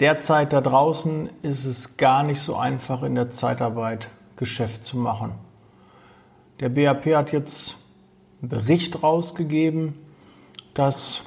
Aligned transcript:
derzeit 0.00 0.52
da 0.52 0.60
draußen 0.60 1.28
ist 1.42 1.66
es 1.66 1.96
gar 1.96 2.22
nicht 2.22 2.40
so 2.40 2.56
einfach 2.56 3.02
in 3.02 3.14
der 3.14 3.30
Zeitarbeit 3.30 4.10
Geschäft 4.36 4.82
zu 4.82 4.96
machen. 4.96 5.32
Der 6.60 6.70
BAP 6.70 7.06
hat 7.14 7.32
jetzt 7.32 7.76
einen 8.40 8.48
Bericht 8.48 9.02
rausgegeben, 9.02 9.94
dass, 10.74 11.22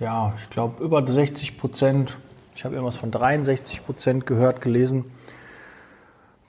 ja, 0.00 0.34
ich 0.38 0.50
glaube, 0.50 0.82
über 0.84 1.04
60 1.06 1.58
Prozent, 1.58 2.18
ich 2.54 2.64
habe 2.64 2.74
irgendwas 2.74 2.98
von 2.98 3.10
63 3.10 3.86
Prozent 3.86 4.26
gehört, 4.26 4.60
gelesen, 4.60 5.06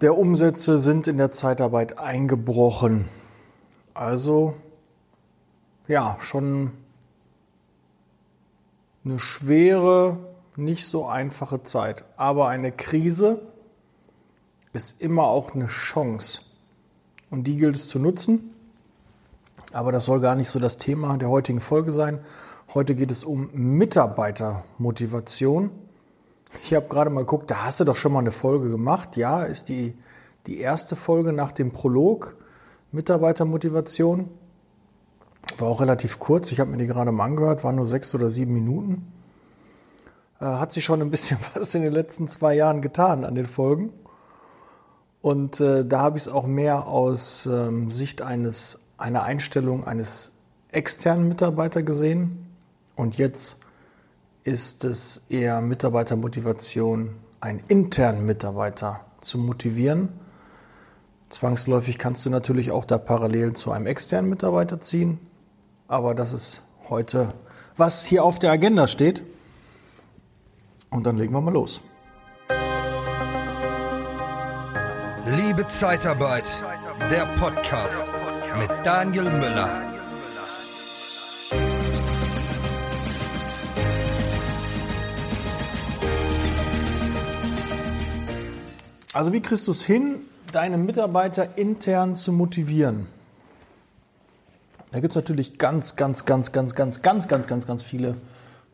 der 0.02 0.18
Umsätze 0.18 0.78
sind 0.78 1.08
in 1.08 1.18
der 1.18 1.32
Zeitarbeit 1.32 1.98
eingebrochen. 1.98 3.06
Also, 3.94 4.56
ja, 5.88 6.18
schon 6.20 6.72
eine 9.04 9.20
schwere, 9.20 10.18
nicht 10.60 10.86
so 10.86 11.08
einfache 11.08 11.64
Zeit. 11.64 12.06
Aber 12.18 12.48
eine 12.48 12.72
Krise 12.72 13.42
ist 14.74 15.02
immer 15.02 15.24
auch 15.24 15.56
eine 15.56 15.66
Chance. 15.68 16.42
Und 17.30 17.46
die 17.46 17.58
gilt 17.58 17.76
es 17.76 17.88
zu 17.88 18.00
nutzen. 18.00 18.56
Aber 19.72 19.92
das 19.92 20.06
soll 20.06 20.20
gar 20.20 20.36
nicht 20.36 20.50
so 20.50 20.60
das 20.60 20.78
Thema 20.78 21.18
der 21.18 21.30
heutigen 21.30 21.60
Folge 21.60 21.92
sein. 21.92 22.20
Heute 22.74 22.96
geht 22.96 23.12
es 23.12 23.24
um 23.24 23.50
Mitarbeitermotivation. 23.54 25.70
Ich 26.64 26.74
habe 26.74 26.88
gerade 26.88 27.10
mal 27.10 27.22
geguckt, 27.22 27.52
da 27.52 27.66
hast 27.66 27.80
du 27.80 27.84
doch 27.84 27.96
schon 27.96 28.14
mal 28.14 28.20
eine 28.20 28.32
Folge 28.32 28.70
gemacht. 28.70 29.18
Ja, 29.18 29.44
ist 29.44 29.70
die, 29.70 29.96
die 30.48 30.60
erste 30.60 30.96
Folge 30.96 31.34
nach 31.34 31.52
dem 31.52 31.72
Prolog 31.72 32.36
Mitarbeitermotivation. 32.92 34.30
War 35.58 35.68
auch 35.68 35.82
relativ 35.82 36.20
kurz. 36.20 36.52
Ich 36.52 36.60
habe 36.60 36.72
mir 36.72 36.78
die 36.78 36.88
gerade 36.88 37.12
mal 37.12 37.26
angehört, 37.26 37.64
waren 37.64 37.76
nur 37.76 37.86
sechs 37.86 38.16
oder 38.16 38.30
sieben 38.30 38.54
Minuten. 38.54 39.12
Äh, 40.40 40.46
hat 40.46 40.72
sich 40.72 40.84
schon 40.84 41.02
ein 41.02 41.12
bisschen 41.12 41.40
was 41.54 41.76
in 41.76 41.84
den 41.84 41.94
letzten 41.94 42.28
zwei 42.28 42.56
Jahren 42.56 42.82
getan 42.82 43.26
an 43.26 43.36
den 43.36 43.46
Folgen. 43.46 43.92
Und 45.22 45.60
äh, 45.60 45.86
da 45.86 46.00
habe 46.00 46.18
ich 46.18 46.26
es 46.26 46.32
auch 46.32 46.48
mehr 46.48 46.88
aus 46.88 47.46
ähm, 47.46 47.92
Sicht 47.92 48.22
eines, 48.22 48.80
einer 48.98 49.24
Einstellung 49.24 49.84
eines 49.84 50.32
externen 50.72 51.28
Mitarbeiters 51.28 51.84
gesehen. 51.84 52.48
Und 52.96 53.18
jetzt 53.18 53.58
ist 54.44 54.86
es 54.86 55.26
eher 55.30 55.60
Mitarbeitermotivation, 55.62 57.16
einen 57.42 57.62
internen 57.68 58.26
Mitarbeiter 58.26 59.02
zu 59.20 59.38
motivieren. 59.38 60.10
Zwangsläufig 61.28 61.98
kannst 61.98 62.26
du 62.26 62.30
natürlich 62.30 62.72
auch 62.72 62.86
da 62.86 62.98
parallel 62.98 63.54
zu 63.54 63.72
einem 63.72 63.88
externen 63.88 64.30
Mitarbeiter 64.30 64.80
ziehen. 64.80 65.20
Aber 65.88 66.16
das 66.16 66.34
ist 66.34 66.64
heute, 66.90 67.34
was 67.76 68.06
hier 68.06 68.24
auf 68.24 68.40
der 68.40 68.52
Agenda 68.52 68.88
steht. 68.88 69.22
Und 70.90 71.06
dann 71.06 71.18
legen 71.18 71.34
wir 71.34 71.42
mal 71.42 71.54
los. 71.54 71.82
Liebe 75.26 75.68
Zeitarbeit, 75.68 76.50
der 77.12 77.26
Podcast 77.36 78.12
mit 78.58 78.70
Daniel 78.84 79.26
Müller. 79.26 79.70
Also 89.14 89.34
wie 89.34 89.42
kriegst 89.42 89.68
du 89.68 89.72
es 89.72 89.84
hin, 89.84 90.22
deine 90.52 90.78
Mitarbeiter 90.78 91.58
intern 91.58 92.16
zu 92.16 92.32
motivieren? 92.32 93.08
Da 94.92 95.00
gibt 95.00 95.12
es 95.12 95.16
natürlich 95.16 95.60
ganz, 95.60 95.96
ganz, 95.96 96.26
ganz, 96.26 96.52
ganz, 96.52 96.74
ganz, 96.74 97.02
ganz, 97.02 97.28
ganz, 97.28 97.48
ganz, 97.48 97.68
ganz 97.68 97.84
viele 97.84 98.16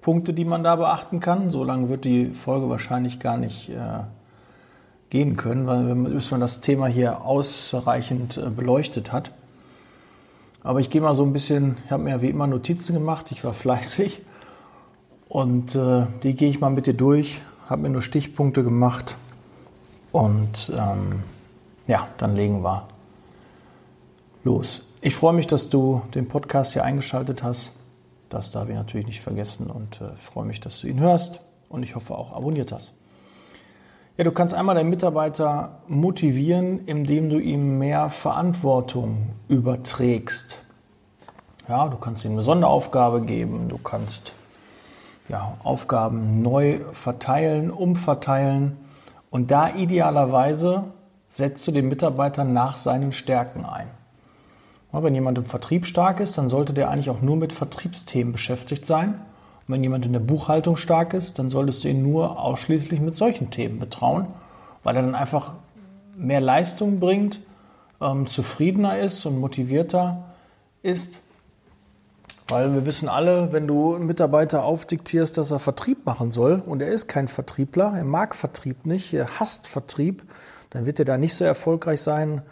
Punkte, 0.06 0.36
die 0.36 0.46
man 0.46 0.64
da 0.64 0.76
beachten 0.76 1.20
kann. 1.20 1.50
So 1.50 1.64
lange 1.64 1.90
wird 1.90 2.06
die 2.06 2.28
Folge 2.28 2.70
wahrscheinlich 2.70 3.20
gar 3.20 3.38
nicht 3.38 3.70
äh, 3.70 4.04
gehen 5.10 5.36
können, 5.36 5.66
weil 5.66 5.96
bis 5.96 6.30
man 6.30 6.42
das 6.42 6.60
Thema 6.60 6.86
hier 6.86 7.26
ausreichend 7.26 8.38
äh, 8.38 8.52
beleuchtet 8.52 9.12
hat. 9.12 9.32
Aber 10.62 10.80
ich 10.80 10.92
gehe 10.92 11.02
mal 11.02 11.16
so 11.16 11.24
ein 11.24 11.34
bisschen, 11.34 11.78
ich 11.86 11.92
habe 11.92 12.04
mir 12.04 12.22
wie 12.22 12.30
immer 12.30 12.46
Notizen 12.46 12.94
gemacht, 12.94 13.32
ich 13.32 13.44
war 13.44 13.54
fleißig 13.56 14.22
und 15.28 15.74
äh, 15.74 16.06
die 16.22 16.36
gehe 16.36 16.52
ich 16.52 16.62
mal 16.62 16.70
mit 16.70 16.86
dir 16.86 16.94
durch, 16.94 17.42
habe 17.68 17.82
mir 17.82 17.90
nur 17.90 18.04
Stichpunkte 18.04 18.64
gemacht 18.64 19.18
und 20.12 20.72
ähm, 20.78 21.24
ja, 21.88 22.08
dann 22.20 22.36
legen 22.36 22.62
wir 22.64 22.88
los. 24.44 24.84
Ich 25.02 25.16
freue 25.16 25.34
mich, 25.34 25.48
dass 25.48 25.70
du 25.70 26.04
den 26.14 26.28
Podcast 26.28 26.74
hier 26.74 26.84
eingeschaltet 26.84 27.42
hast. 27.42 27.72
Das 28.30 28.52
darf 28.52 28.70
ich 28.70 28.76
natürlich 28.76 29.08
nicht 29.08 29.22
vergessen 29.22 29.68
und 29.68 30.02
äh, 30.02 30.16
freue 30.16 30.46
mich, 30.46 30.60
dass 30.60 30.80
du 30.80 30.88
ihn 30.88 31.00
hörst 31.00 31.40
und 31.70 31.84
ich 31.84 31.96
hoffe 31.96 32.16
auch 32.16 32.34
abonniert 32.34 32.72
hast. 32.72 32.94
Ja, 34.18 34.24
du 34.24 34.32
kannst 34.32 34.54
einmal 34.54 34.76
deinen 34.76 34.90
Mitarbeiter 34.90 35.80
motivieren, 35.88 36.86
indem 36.86 37.30
du 37.30 37.38
ihm 37.38 37.78
mehr 37.78 38.10
Verantwortung 38.10 39.34
überträgst. 39.50 40.60
Ja, 41.68 41.90
du 41.90 41.98
kannst 41.98 42.24
ihm 42.24 42.32
eine 42.32 42.42
Sonderaufgabe 42.42 43.22
geben, 43.22 43.68
du 43.68 43.78
kannst 43.78 44.34
ja, 45.28 45.58
Aufgaben 45.64 46.42
neu 46.42 46.80
verteilen, 46.94 47.72
umverteilen 47.72 48.78
und 49.32 49.52
da 49.52 49.70
idealerweise 49.70 50.86
setzt 51.28 51.68
du 51.68 51.72
den 51.72 51.90
Mitarbeiter 51.90 52.44
nach 52.44 52.78
seinen 52.78 53.12
Stärken 53.12 53.66
ein. 53.66 53.90
Wenn 55.04 55.16
jemand 55.16 55.38
im 55.38 55.46
Vertrieb 55.46 55.86
stark 55.88 56.20
ist, 56.20 56.38
dann 56.38 56.50
sollte 56.50 56.74
der 56.74 56.90
eigentlich 56.90 57.10
auch 57.10 57.22
nur 57.22 57.36
mit 57.36 57.54
Vertriebsthemen 57.54 58.32
beschäftigt 58.32 58.86
sein. 58.86 59.16
Und 59.68 59.74
wenn 59.74 59.84
jemand 59.84 60.06
in 60.06 60.14
der 60.14 60.20
Buchhaltung 60.20 60.78
stark 60.78 61.14
ist, 61.14 61.40
dann 61.40 61.50
solltest 61.50 61.84
du 61.84 61.90
ihn 61.90 62.04
nur 62.04 62.40
ausschließlich 62.40 63.00
mit 63.00 63.16
solchen 63.16 63.50
Themen 63.50 63.80
betrauen, 63.80 64.28
weil 64.84 64.96
er 64.96 65.02
dann 65.02 65.16
einfach 65.16 65.54
mehr 66.16 66.42
Leistung 66.42 67.00
bringt, 67.00 67.40
ähm, 68.02 68.28
zufriedener 68.28 69.00
ist 69.00 69.26
und 69.26 69.40
motivierter 69.40 70.24
ist. 70.84 71.20
Weil 72.48 72.74
wir 72.74 72.86
wissen 72.86 73.10
alle, 73.10 73.52
wenn 73.54 73.66
du 73.66 73.96
einen 73.96 74.06
Mitarbeiter 74.06 74.64
aufdiktierst, 74.64 75.38
dass 75.38 75.50
er 75.50 75.60
Vertrieb 75.60 76.06
machen 76.06 76.32
soll 76.32 76.62
und 76.64 76.82
er 76.82 76.90
ist 76.90 77.08
kein 77.08 77.28
Vertriebler, 77.28 77.94
er 77.96 78.04
mag 78.04 78.36
Vertrieb 78.36 78.86
nicht, 78.86 79.14
er 79.14 79.40
hasst 79.40 79.68
Vertrieb, 79.68 80.24
dann 80.70 80.86
wird 80.86 81.00
er 81.00 81.06
da 81.06 81.18
nicht 81.18 81.34
so 81.34 81.44
erfolgreich 81.44 82.02
sein, 82.02 82.44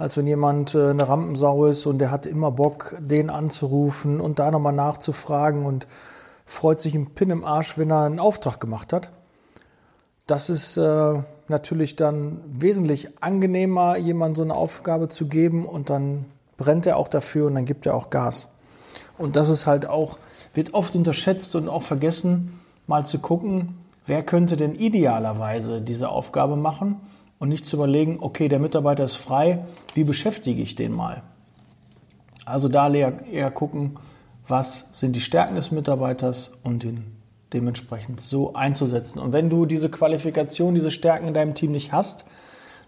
als 0.00 0.16
wenn 0.16 0.26
jemand 0.26 0.74
äh, 0.74 0.88
eine 0.88 1.06
Rampensau 1.06 1.66
ist 1.66 1.84
und 1.84 1.98
der 1.98 2.10
hat 2.10 2.24
immer 2.24 2.50
Bock, 2.50 2.96
den 3.00 3.28
anzurufen 3.28 4.18
und 4.18 4.38
da 4.38 4.50
nochmal 4.50 4.72
nachzufragen 4.72 5.66
und 5.66 5.86
freut 6.46 6.80
sich 6.80 6.94
im 6.94 7.10
Pin 7.10 7.28
im 7.28 7.44
Arsch, 7.44 7.76
wenn 7.76 7.90
er 7.90 8.04
einen 8.04 8.18
Auftrag 8.18 8.60
gemacht 8.60 8.94
hat. 8.94 9.10
Das 10.26 10.48
ist 10.48 10.78
äh, 10.78 11.22
natürlich 11.48 11.96
dann 11.96 12.40
wesentlich 12.48 13.22
angenehmer, 13.22 13.98
jemandem 13.98 14.36
so 14.36 14.42
eine 14.42 14.54
Aufgabe 14.54 15.08
zu 15.08 15.26
geben 15.26 15.66
und 15.66 15.90
dann 15.90 16.24
brennt 16.56 16.86
er 16.86 16.96
auch 16.96 17.08
dafür 17.08 17.48
und 17.48 17.54
dann 17.54 17.66
gibt 17.66 17.84
er 17.84 17.94
auch 17.94 18.08
Gas. 18.08 18.48
Und 19.18 19.36
das 19.36 19.50
ist 19.50 19.66
halt 19.66 19.84
auch, 19.84 20.18
wird 20.54 20.72
oft 20.72 20.96
unterschätzt 20.96 21.54
und 21.56 21.68
auch 21.68 21.82
vergessen, 21.82 22.58
mal 22.86 23.04
zu 23.04 23.18
gucken, 23.18 23.76
wer 24.06 24.22
könnte 24.22 24.56
denn 24.56 24.74
idealerweise 24.74 25.82
diese 25.82 26.08
Aufgabe 26.08 26.56
machen 26.56 26.96
und 27.40 27.48
nicht 27.48 27.66
zu 27.66 27.76
überlegen, 27.76 28.18
okay, 28.20 28.48
der 28.48 28.60
Mitarbeiter 28.60 29.02
ist 29.02 29.16
frei, 29.16 29.64
wie 29.94 30.04
beschäftige 30.04 30.62
ich 30.62 30.76
den 30.76 30.94
mal? 30.94 31.22
Also 32.44 32.68
da 32.68 32.92
eher 32.92 33.50
gucken, 33.50 33.96
was 34.46 34.90
sind 34.92 35.16
die 35.16 35.20
Stärken 35.20 35.56
des 35.56 35.72
Mitarbeiters 35.72 36.52
und 36.62 36.84
ihn 36.84 37.16
dementsprechend 37.52 38.20
so 38.20 38.54
einzusetzen. 38.54 39.18
Und 39.18 39.32
wenn 39.32 39.50
du 39.50 39.66
diese 39.66 39.88
Qualifikation, 39.88 40.74
diese 40.74 40.90
Stärken 40.90 41.28
in 41.28 41.34
deinem 41.34 41.54
Team 41.54 41.72
nicht 41.72 41.92
hast, 41.92 42.26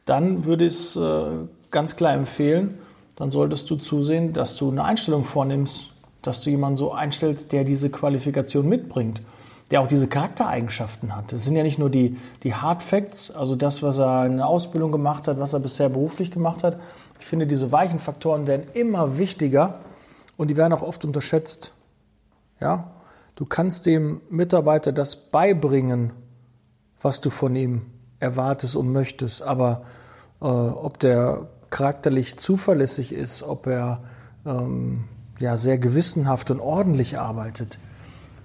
dann 0.05 0.45
würde 0.45 0.67
ich 0.67 0.75
es 0.75 0.97
äh, 0.97 1.47
ganz 1.71 1.97
klar 1.97 2.13
empfehlen, 2.15 2.79
dann 3.17 3.31
solltest 3.31 3.71
du 3.71 3.77
zusehen, 3.77 4.33
dass 4.33 4.57
du 4.57 4.71
eine 4.71 4.84
Einstellung 4.84 5.25
vornimmst, 5.25 5.87
dass 6.23 6.43
du 6.43 6.51
jemanden 6.51 6.77
so 6.77 6.93
einstellst, 6.93 7.53
der 7.53 7.65
diese 7.65 7.91
Qualifikation 7.91 8.69
mitbringt 8.69 9.23
der 9.71 9.81
auch 9.81 9.87
diese 9.87 10.06
Charaktereigenschaften 10.06 11.17
hat. 11.17 11.33
Das 11.33 11.45
sind 11.45 11.56
ja 11.56 11.62
nicht 11.62 11.78
nur 11.78 11.91
die, 11.91 12.19
die 12.42 12.54
Hard 12.54 12.83
Facts, 12.83 13.31
also 13.31 13.57
das, 13.57 13.83
was 13.83 13.98
er 13.98 14.27
in 14.27 14.39
der 14.39 14.47
Ausbildung 14.47 14.92
gemacht 14.92 15.27
hat, 15.27 15.39
was 15.39 15.53
er 15.53 15.60
bisher 15.60 15.89
beruflich 15.89 16.31
gemacht 16.31 16.63
hat. 16.63 16.78
Ich 17.21 17.27
finde, 17.27 17.47
diese 17.47 17.72
weichen 17.72 17.98
Faktoren 17.98 18.47
werden 18.47 18.66
immer 18.75 19.19
wichtiger 19.19 19.81
und 20.36 20.48
die 20.48 20.57
werden 20.57 20.72
auch 20.72 20.83
oft 20.83 21.04
unterschätzt. 21.04 21.72
Ja? 22.60 22.91
Du 23.36 23.47
kannst 23.47 23.86
dem 23.86 24.21
Mitarbeiter 24.28 24.92
das 24.92 25.16
beibringen, 25.16 26.13
was 27.01 27.21
du 27.21 27.31
von 27.31 27.57
ihm 27.57 27.83
erwartest 28.21 28.77
und 28.77 28.92
möchtest, 28.92 29.42
aber 29.42 29.83
äh, 30.41 30.45
ob 30.45 30.98
der 30.98 31.48
charakterlich 31.71 32.39
zuverlässig 32.39 33.13
ist, 33.13 33.42
ob 33.42 33.66
er 33.66 34.03
ähm, 34.47 35.04
ja, 35.41 35.57
sehr 35.57 35.78
gewissenhaft 35.78 36.51
und 36.51 36.60
ordentlich 36.60 37.19
arbeitet, 37.19 37.78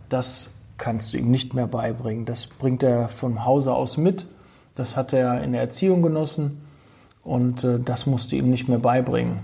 das 0.09 0.51
kannst 0.77 1.13
du 1.13 1.17
ihm 1.17 1.31
nicht 1.31 1.53
mehr 1.53 1.67
beibringen. 1.67 2.25
Das 2.25 2.47
bringt 2.47 2.83
er 2.83 3.09
vom 3.09 3.45
Hause 3.45 3.73
aus 3.73 3.97
mit. 3.97 4.25
Das 4.75 4.95
hat 4.95 5.13
er 5.13 5.43
in 5.43 5.53
der 5.53 5.61
Erziehung 5.61 6.01
genossen 6.01 6.61
und 7.23 7.63
äh, 7.63 7.79
das 7.79 8.05
musst 8.05 8.31
du 8.31 8.35
ihm 8.35 8.49
nicht 8.49 8.69
mehr 8.69 8.79
beibringen. 8.79 9.39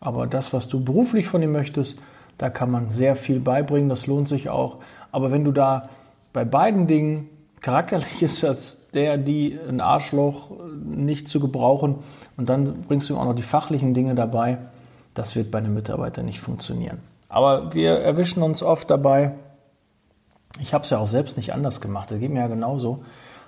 Aber 0.00 0.26
das, 0.26 0.52
was 0.52 0.68
du 0.68 0.84
beruflich 0.84 1.26
von 1.26 1.42
ihm 1.42 1.52
möchtest, 1.52 1.98
da 2.36 2.50
kann 2.50 2.70
man 2.70 2.90
sehr 2.90 3.16
viel 3.16 3.40
beibringen, 3.40 3.88
das 3.88 4.06
lohnt 4.06 4.28
sich 4.28 4.50
auch. 4.50 4.78
Aber 5.10 5.30
wenn 5.30 5.44
du 5.44 5.52
da 5.52 5.88
bei 6.32 6.44
beiden 6.44 6.86
Dingen 6.86 7.28
charakterlich 7.62 8.22
ist 8.22 8.42
das 8.42 8.90
der, 8.92 9.16
die 9.16 9.58
ein 9.68 9.80
Arschloch 9.80 10.50
nicht 10.84 11.28
zu 11.28 11.40
gebrauchen 11.40 11.96
und 12.36 12.48
dann 12.48 12.82
bringst 12.82 13.08
du 13.08 13.14
ihm 13.14 13.18
auch 13.18 13.24
noch 13.24 13.34
die 13.34 13.42
fachlichen 13.42 13.94
Dinge 13.94 14.14
dabei. 14.14 14.58
Das 15.14 15.36
wird 15.36 15.50
bei 15.50 15.58
einem 15.58 15.74
Mitarbeiter 15.74 16.22
nicht 16.22 16.40
funktionieren. 16.40 16.98
Aber 17.28 17.72
wir 17.74 17.98
erwischen 18.00 18.42
uns 18.42 18.62
oft 18.62 18.90
dabei, 18.90 19.32
ich 20.60 20.74
habe 20.74 20.84
es 20.84 20.90
ja 20.90 20.98
auch 20.98 21.06
selbst 21.06 21.36
nicht 21.36 21.52
anders 21.52 21.80
gemacht, 21.80 22.10
das 22.10 22.18
geht 22.18 22.30
mir 22.30 22.40
ja 22.40 22.48
genauso. 22.48 22.98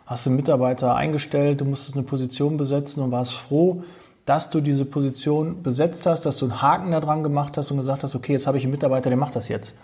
Hast 0.07 0.25
du 0.25 0.31
einen 0.31 0.37
Mitarbeiter 0.37 0.95
eingestellt, 0.95 1.61
du 1.61 1.65
musstest 1.65 1.97
eine 1.97 2.05
Position 2.05 2.57
besetzen 2.57 3.03
und 3.03 3.11
warst 3.11 3.35
froh, 3.35 3.83
dass 4.25 4.51
du 4.51 4.61
diese 4.61 4.85
Position 4.85 5.63
besetzt 5.63 6.07
hast, 6.07 6.27
dass 6.27 6.39
du 6.39 6.47
einen 6.47 6.63
Haken 6.63 6.91
da 6.91 7.01
dran 7.01 7.23
gemacht 7.23 7.57
hast 7.57 7.71
und 7.71 7.77
gesagt 7.77 8.03
hast, 8.03 8.15
okay, 8.15 8.33
jetzt 8.33 8.47
habe 8.47 8.59
ich 8.59 8.65
einen 8.65 8.73
Mitarbeiter, 8.73 9.09
der 9.09 9.17
macht 9.17 9.37
das 9.37 9.49
jetzt. 9.49 9.77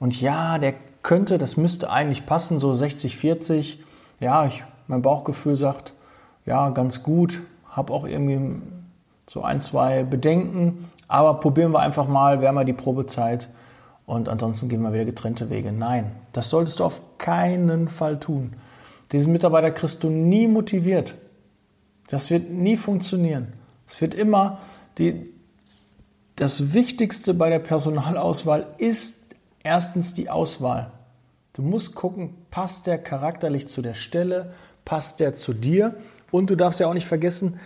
Und 0.00 0.20
ja, 0.20 0.58
der 0.58 0.74
könnte, 1.02 1.38
das 1.38 1.56
müsste 1.56 1.90
eigentlich 1.90 2.26
passen, 2.26 2.58
so 2.58 2.74
60, 2.74 3.16
40. 3.16 3.82
Ja, 4.20 4.46
ich, 4.46 4.64
mein 4.86 5.02
Bauchgefühl 5.02 5.54
sagt, 5.54 5.94
ja, 6.44 6.70
ganz 6.70 7.02
gut. 7.02 7.40
Habe 7.70 7.92
auch 7.92 8.06
irgendwie 8.06 8.60
so 9.28 9.42
ein, 9.42 9.60
zwei 9.60 10.02
Bedenken. 10.02 10.90
Aber 11.06 11.34
probieren 11.34 11.72
wir 11.72 11.80
einfach 11.80 12.08
mal, 12.08 12.40
wir 12.40 12.48
haben 12.48 12.56
ja 12.56 12.64
die 12.64 12.72
Probezeit 12.72 13.48
und 14.08 14.30
ansonsten 14.30 14.70
gehen 14.70 14.80
wir 14.80 14.94
wieder 14.94 15.04
getrennte 15.04 15.50
Wege. 15.50 15.70
Nein, 15.70 16.12
das 16.32 16.48
solltest 16.48 16.78
du 16.78 16.84
auf 16.84 17.02
keinen 17.18 17.88
Fall 17.88 18.18
tun. 18.18 18.54
Diesen 19.12 19.32
Mitarbeiter 19.32 19.70
kriegst 19.70 20.02
du 20.02 20.08
nie 20.08 20.48
motiviert. 20.48 21.14
Das 22.08 22.30
wird 22.30 22.50
nie 22.50 22.78
funktionieren. 22.78 23.52
Es 23.86 24.00
wird 24.00 24.14
immer 24.14 24.60
die, 24.96 25.28
das 26.36 26.72
Wichtigste 26.72 27.34
bei 27.34 27.50
der 27.50 27.58
Personalauswahl 27.58 28.68
ist 28.78 29.36
erstens 29.62 30.14
die 30.14 30.30
Auswahl. 30.30 30.90
Du 31.52 31.60
musst 31.60 31.94
gucken, 31.94 32.32
passt 32.50 32.86
der 32.86 32.96
charakterlich 32.96 33.68
zu 33.68 33.82
der 33.82 33.94
Stelle, 33.94 34.54
passt 34.86 35.20
der 35.20 35.34
zu 35.34 35.52
dir 35.52 35.94
und 36.30 36.48
du 36.48 36.54
darfst 36.54 36.80
ja 36.80 36.86
auch 36.86 36.94
nicht 36.94 37.06
vergessen, 37.06 37.60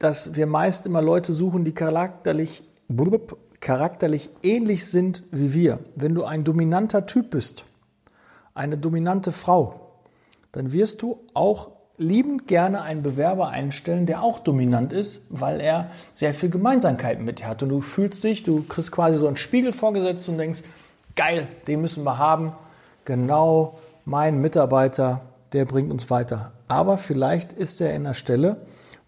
dass 0.00 0.34
wir 0.34 0.48
meist 0.48 0.86
immer 0.86 1.02
Leute 1.02 1.32
suchen, 1.32 1.64
die 1.64 1.72
charakterlich, 1.72 2.64
charakterlich 3.60 4.30
ähnlich 4.42 4.86
sind 4.86 5.24
wie 5.30 5.52
wir. 5.52 5.78
Wenn 5.96 6.14
du 6.14 6.24
ein 6.24 6.44
dominanter 6.44 7.06
Typ 7.06 7.30
bist, 7.30 7.64
eine 8.54 8.78
dominante 8.78 9.32
Frau, 9.32 9.92
dann 10.52 10.72
wirst 10.72 11.02
du 11.02 11.20
auch 11.34 11.70
liebend 11.98 12.46
gerne 12.46 12.82
einen 12.82 13.02
Bewerber 13.02 13.48
einstellen, 13.48 14.06
der 14.06 14.22
auch 14.22 14.38
dominant 14.38 14.92
ist, 14.92 15.22
weil 15.30 15.60
er 15.60 15.90
sehr 16.12 16.32
viel 16.32 16.48
Gemeinsamkeiten 16.48 17.24
mit 17.24 17.40
dir 17.40 17.48
hat. 17.48 17.62
Und 17.62 17.70
du 17.70 17.80
fühlst 17.80 18.22
dich, 18.24 18.44
du 18.44 18.62
kriegst 18.62 18.92
quasi 18.92 19.18
so 19.18 19.26
einen 19.26 19.36
Spiegel 19.36 19.72
vorgesetzt 19.72 20.28
und 20.28 20.38
denkst, 20.38 20.62
geil, 21.16 21.48
den 21.66 21.80
müssen 21.80 22.04
wir 22.04 22.18
haben. 22.18 22.52
Genau 23.04 23.78
mein 24.04 24.40
Mitarbeiter, 24.40 25.22
der 25.52 25.64
bringt 25.64 25.90
uns 25.90 26.08
weiter. 26.08 26.52
Aber 26.68 26.98
vielleicht 26.98 27.52
ist 27.52 27.80
er 27.80 27.94
in 27.94 28.06
einer 28.06 28.14
Stelle, 28.14 28.58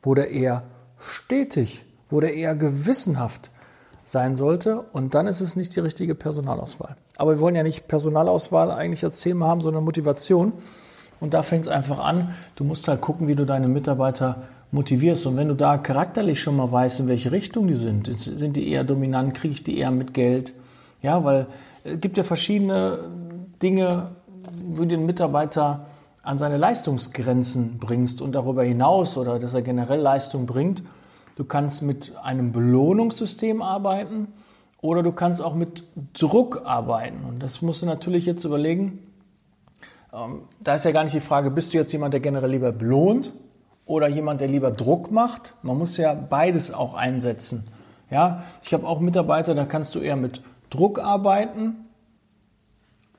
wo 0.02 0.14
der 0.14 0.30
eher 0.30 0.64
stetig, 0.98 1.84
wo 2.08 2.20
der 2.20 2.34
eher 2.34 2.56
gewissenhaft 2.56 3.50
sein 4.10 4.36
sollte. 4.36 4.80
Und 4.80 5.14
dann 5.14 5.26
ist 5.26 5.40
es 5.40 5.56
nicht 5.56 5.74
die 5.76 5.80
richtige 5.80 6.14
Personalauswahl. 6.14 6.96
Aber 7.16 7.32
wir 7.32 7.40
wollen 7.40 7.54
ja 7.54 7.62
nicht 7.62 7.88
Personalauswahl 7.88 8.70
eigentlich 8.70 9.04
als 9.04 9.20
Thema 9.20 9.46
haben, 9.46 9.60
sondern 9.60 9.84
Motivation. 9.84 10.52
Und 11.20 11.34
da 11.34 11.42
fängt 11.42 11.66
es 11.66 11.68
einfach 11.68 11.98
an. 11.98 12.34
Du 12.56 12.64
musst 12.64 12.88
halt 12.88 13.00
gucken, 13.00 13.28
wie 13.28 13.34
du 13.34 13.44
deine 13.44 13.68
Mitarbeiter 13.68 14.42
motivierst. 14.72 15.26
Und 15.26 15.36
wenn 15.36 15.48
du 15.48 15.54
da 15.54 15.78
charakterlich 15.78 16.40
schon 16.40 16.56
mal 16.56 16.70
weißt, 16.70 17.00
in 17.00 17.08
welche 17.08 17.32
Richtung 17.32 17.66
die 17.66 17.74
sind, 17.74 18.06
sind 18.18 18.56
die 18.56 18.68
eher 18.70 18.84
dominant, 18.84 19.34
kriege 19.34 19.54
ich 19.54 19.62
die 19.62 19.78
eher 19.78 19.90
mit 19.90 20.14
Geld. 20.14 20.54
Ja, 21.02 21.24
weil 21.24 21.46
es 21.84 22.00
gibt 22.00 22.16
ja 22.16 22.24
verschiedene 22.24 23.10
Dinge, 23.62 24.08
wo 24.66 24.82
du 24.82 24.88
den 24.88 25.06
Mitarbeiter 25.06 25.86
an 26.22 26.38
seine 26.38 26.56
Leistungsgrenzen 26.56 27.78
bringst 27.78 28.20
und 28.20 28.32
darüber 28.32 28.62
hinaus 28.62 29.16
oder 29.16 29.38
dass 29.38 29.54
er 29.54 29.62
generell 29.62 30.00
Leistung 30.00 30.46
bringt. 30.46 30.82
Du 31.40 31.46
kannst 31.46 31.80
mit 31.80 32.12
einem 32.22 32.52
Belohnungssystem 32.52 33.62
arbeiten 33.62 34.28
oder 34.82 35.02
du 35.02 35.10
kannst 35.10 35.40
auch 35.40 35.54
mit 35.54 35.84
Druck 36.12 36.66
arbeiten. 36.66 37.24
Und 37.26 37.42
das 37.42 37.62
musst 37.62 37.80
du 37.80 37.86
natürlich 37.86 38.26
jetzt 38.26 38.44
überlegen. 38.44 38.98
Ähm, 40.12 40.42
da 40.62 40.74
ist 40.74 40.84
ja 40.84 40.90
gar 40.90 41.02
nicht 41.02 41.14
die 41.16 41.20
Frage, 41.20 41.50
bist 41.50 41.72
du 41.72 41.78
jetzt 41.78 41.92
jemand, 41.92 42.12
der 42.12 42.20
generell 42.20 42.50
lieber 42.50 42.72
belohnt 42.72 43.32
oder 43.86 44.06
jemand, 44.06 44.42
der 44.42 44.48
lieber 44.48 44.70
Druck 44.70 45.10
macht? 45.10 45.54
Man 45.62 45.78
muss 45.78 45.96
ja 45.96 46.12
beides 46.12 46.74
auch 46.74 46.92
einsetzen. 46.92 47.64
Ja, 48.10 48.44
ich 48.62 48.74
habe 48.74 48.86
auch 48.86 49.00
Mitarbeiter, 49.00 49.54
da 49.54 49.64
kannst 49.64 49.94
du 49.94 50.00
eher 50.00 50.16
mit 50.16 50.42
Druck 50.68 50.98
arbeiten 50.98 51.86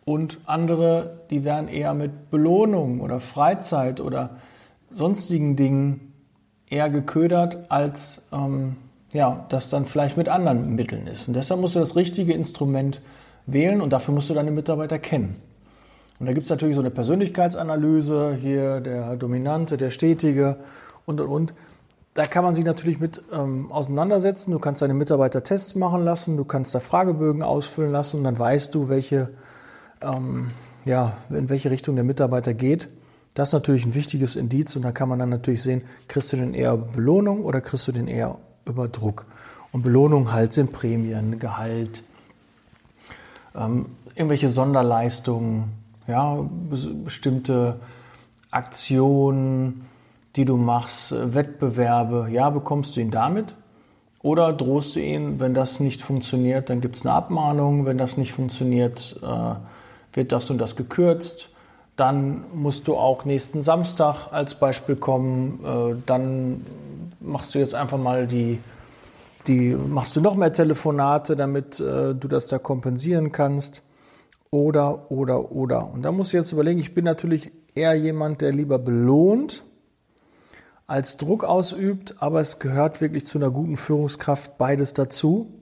und 0.06 0.42
andere, 0.46 1.22
die 1.32 1.44
werden 1.44 1.70
eher 1.70 1.96
mit 1.96 2.30
Belohnung 2.30 3.02
oder 3.02 3.20
Freizeit 3.20 4.00
oder 4.00 4.38
sonstigen 4.92 5.56
Dingen 5.56 6.11
eher 6.72 6.90
geködert, 6.90 7.60
als 7.70 8.24
ähm, 8.32 8.78
ja, 9.14 9.46
das 9.50 9.70
dann 9.70 9.86
vielleicht 9.86 10.18
mit 10.18 10.30
anderen 10.30 10.74
Mitteln 10.74 11.06
ist. 11.06 11.28
Und 11.28 11.36
deshalb 11.36 11.60
musst 11.62 11.76
du 11.76 11.80
das 11.80 11.96
richtige 11.96 12.34
Instrument 12.34 13.02
wählen 13.46 13.82
und 13.82 13.92
dafür 13.92 14.14
musst 14.14 14.30
du 14.30 14.34
deine 14.34 14.52
Mitarbeiter 14.52 14.98
kennen. 14.98 15.36
Und 16.20 16.28
da 16.28 16.34
gibt 16.34 16.46
es 16.46 16.50
natürlich 16.50 16.76
so 16.76 16.82
eine 16.82 16.92
Persönlichkeitsanalyse, 16.92 18.38
hier 18.40 18.80
der 18.80 19.16
Dominante, 19.18 19.78
der 19.78 19.92
Stetige 19.92 20.58
und 21.06 21.20
und 21.20 21.28
und. 21.28 21.54
Da 22.14 22.26
kann 22.26 22.44
man 22.44 22.56
sich 22.56 22.66
natürlich 22.66 23.00
mit 23.00 23.22
ähm, 23.34 23.72
auseinandersetzen. 23.72 24.52
Du 24.52 24.60
kannst 24.60 24.82
deine 24.82 24.94
Mitarbeiter 24.94 25.44
Tests 25.44 25.76
machen 25.76 26.04
lassen, 26.04 26.38
du 26.38 26.46
kannst 26.46 26.76
da 26.76 26.80
Fragebögen 26.80 27.42
ausfüllen 27.42 27.92
lassen 27.92 28.18
und 28.18 28.24
dann 28.24 28.38
weißt 28.38 28.76
du, 28.76 28.88
welche, 28.88 29.30
ähm, 30.02 30.52
ja, 30.86 31.14
in 31.30 31.50
welche 31.50 31.72
Richtung 31.72 31.96
der 31.96 32.04
Mitarbeiter 32.04 32.54
geht. 32.54 32.88
Das 33.34 33.50
ist 33.50 33.54
natürlich 33.54 33.86
ein 33.86 33.94
wichtiges 33.94 34.36
Indiz 34.36 34.76
und 34.76 34.82
da 34.82 34.92
kann 34.92 35.08
man 35.08 35.20
dann 35.20 35.30
natürlich 35.30 35.64
sehen, 35.64 35.84
kriegst 36.08 36.34
du 36.34 36.38
den 36.38 36.54
eher 36.54 36.76
Belohnung 36.76 37.46
oder 37.46 37.62
kriegst 37.62 37.88
du 37.88 37.92
den 37.92 38.08
eher 38.08 38.38
über 38.66 38.90
Druck. 38.90 39.26
Und 39.72 39.84
Belohnung 39.84 40.34
halt 40.34 40.52
sind 40.52 40.74
Prämien, 40.74 41.40
Gehalt, 41.40 42.04
ähm, 43.56 43.86
irgendwelche 44.16 44.50
Sonderleistungen, 44.50 45.72
ja, 46.08 46.46
bestimmte 47.06 47.80
Aktionen, 48.50 49.86
die 50.36 50.44
du 50.44 50.58
machst, 50.58 51.14
äh, 51.14 51.34
Wettbewerbe, 51.34 52.28
ja, 52.30 52.50
bekommst 52.50 52.98
du 52.98 53.00
ihn 53.00 53.12
damit? 53.12 53.56
Oder 54.22 54.52
drohst 54.52 54.96
du 54.96 55.00
ihn, 55.00 55.40
wenn 55.40 55.54
das 55.54 55.80
nicht 55.80 56.02
funktioniert, 56.02 56.70
dann 56.70 56.82
gibt 56.82 56.98
es 56.98 57.06
eine 57.06 57.16
Abmahnung, 57.16 57.86
wenn 57.86 57.98
das 57.98 58.18
nicht 58.18 58.34
funktioniert, 58.34 59.20
äh, 59.24 59.56
wird 60.14 60.34
das 60.34 60.50
und 60.50 60.58
das 60.58 60.76
gekürzt 60.76 61.48
dann 61.96 62.46
musst 62.54 62.88
du 62.88 62.96
auch 62.96 63.26
nächsten 63.26 63.62
Samstag 63.62 64.32
als 64.32 64.56
Beispiel 64.56 64.96
kommen. 64.96 65.60
Äh, 65.64 65.96
dann 66.06 66.66
machst 67.20 67.54
du 67.54 67.60
jetzt 67.60 67.76
einfach 67.76 67.98
mal 67.98 68.28
die, 68.28 68.60
die 69.48 69.76
machst 69.76 70.16
du 70.16 70.22
noch 70.22 70.36
mehr 70.36 70.54
Telefonate, 70.54 71.36
damit 71.36 71.80
äh, 71.80 72.16
du 72.16 72.28
das 72.28 72.48
da 72.48 72.58
kompensieren 72.58 73.32
kannst. 73.32 73.84
Oder, 74.50 75.12
oder, 75.12 75.52
oder. 75.52 75.92
Und 75.94 76.02
da 76.02 76.12
musst 76.12 76.34
du 76.34 76.38
jetzt 76.38 76.52
überlegen, 76.52 76.80
ich 76.80 76.94
bin 76.94 77.06
natürlich 77.06 77.52
eher 77.74 77.94
jemand, 77.94 78.42
der 78.42 78.52
lieber 78.52 78.80
belohnt 78.80 79.64
als 80.88 81.16
Druck 81.16 81.46
ausübt, 81.46 82.16
aber 82.20 82.42
es 82.42 82.60
gehört 82.60 83.00
wirklich 83.00 83.26
zu 83.26 83.38
einer 83.38 83.50
guten 83.50 83.78
Führungskraft 83.78 84.58
beides 84.58 84.94
dazu. 84.94 85.54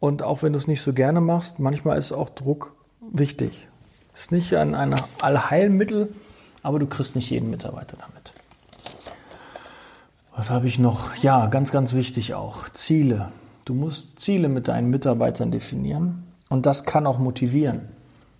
Und 0.00 0.24
auch 0.24 0.42
wenn 0.42 0.52
du 0.52 0.58
es 0.58 0.66
nicht 0.66 0.82
so 0.82 0.92
gerne 0.92 1.20
machst, 1.20 1.60
manchmal 1.60 1.96
ist 1.96 2.10
auch 2.10 2.28
Druck 2.28 2.74
wichtig. 3.00 3.68
Ist 4.14 4.32
nicht 4.32 4.54
ein, 4.54 4.74
ein 4.74 4.94
Allheilmittel, 5.20 6.14
aber 6.62 6.78
du 6.78 6.86
kriegst 6.86 7.16
nicht 7.16 7.30
jeden 7.30 7.50
Mitarbeiter 7.50 7.96
damit. 7.96 8.32
Was 10.34 10.50
habe 10.50 10.66
ich 10.66 10.78
noch? 10.78 11.14
Ja, 11.16 11.46
ganz, 11.46 11.72
ganz 11.72 11.92
wichtig 11.92 12.34
auch. 12.34 12.68
Ziele. 12.70 13.32
Du 13.64 13.74
musst 13.74 14.18
Ziele 14.18 14.48
mit 14.48 14.68
deinen 14.68 14.90
Mitarbeitern 14.90 15.50
definieren 15.50 16.24
und 16.48 16.66
das 16.66 16.84
kann 16.84 17.06
auch 17.06 17.18
motivieren. 17.18 17.88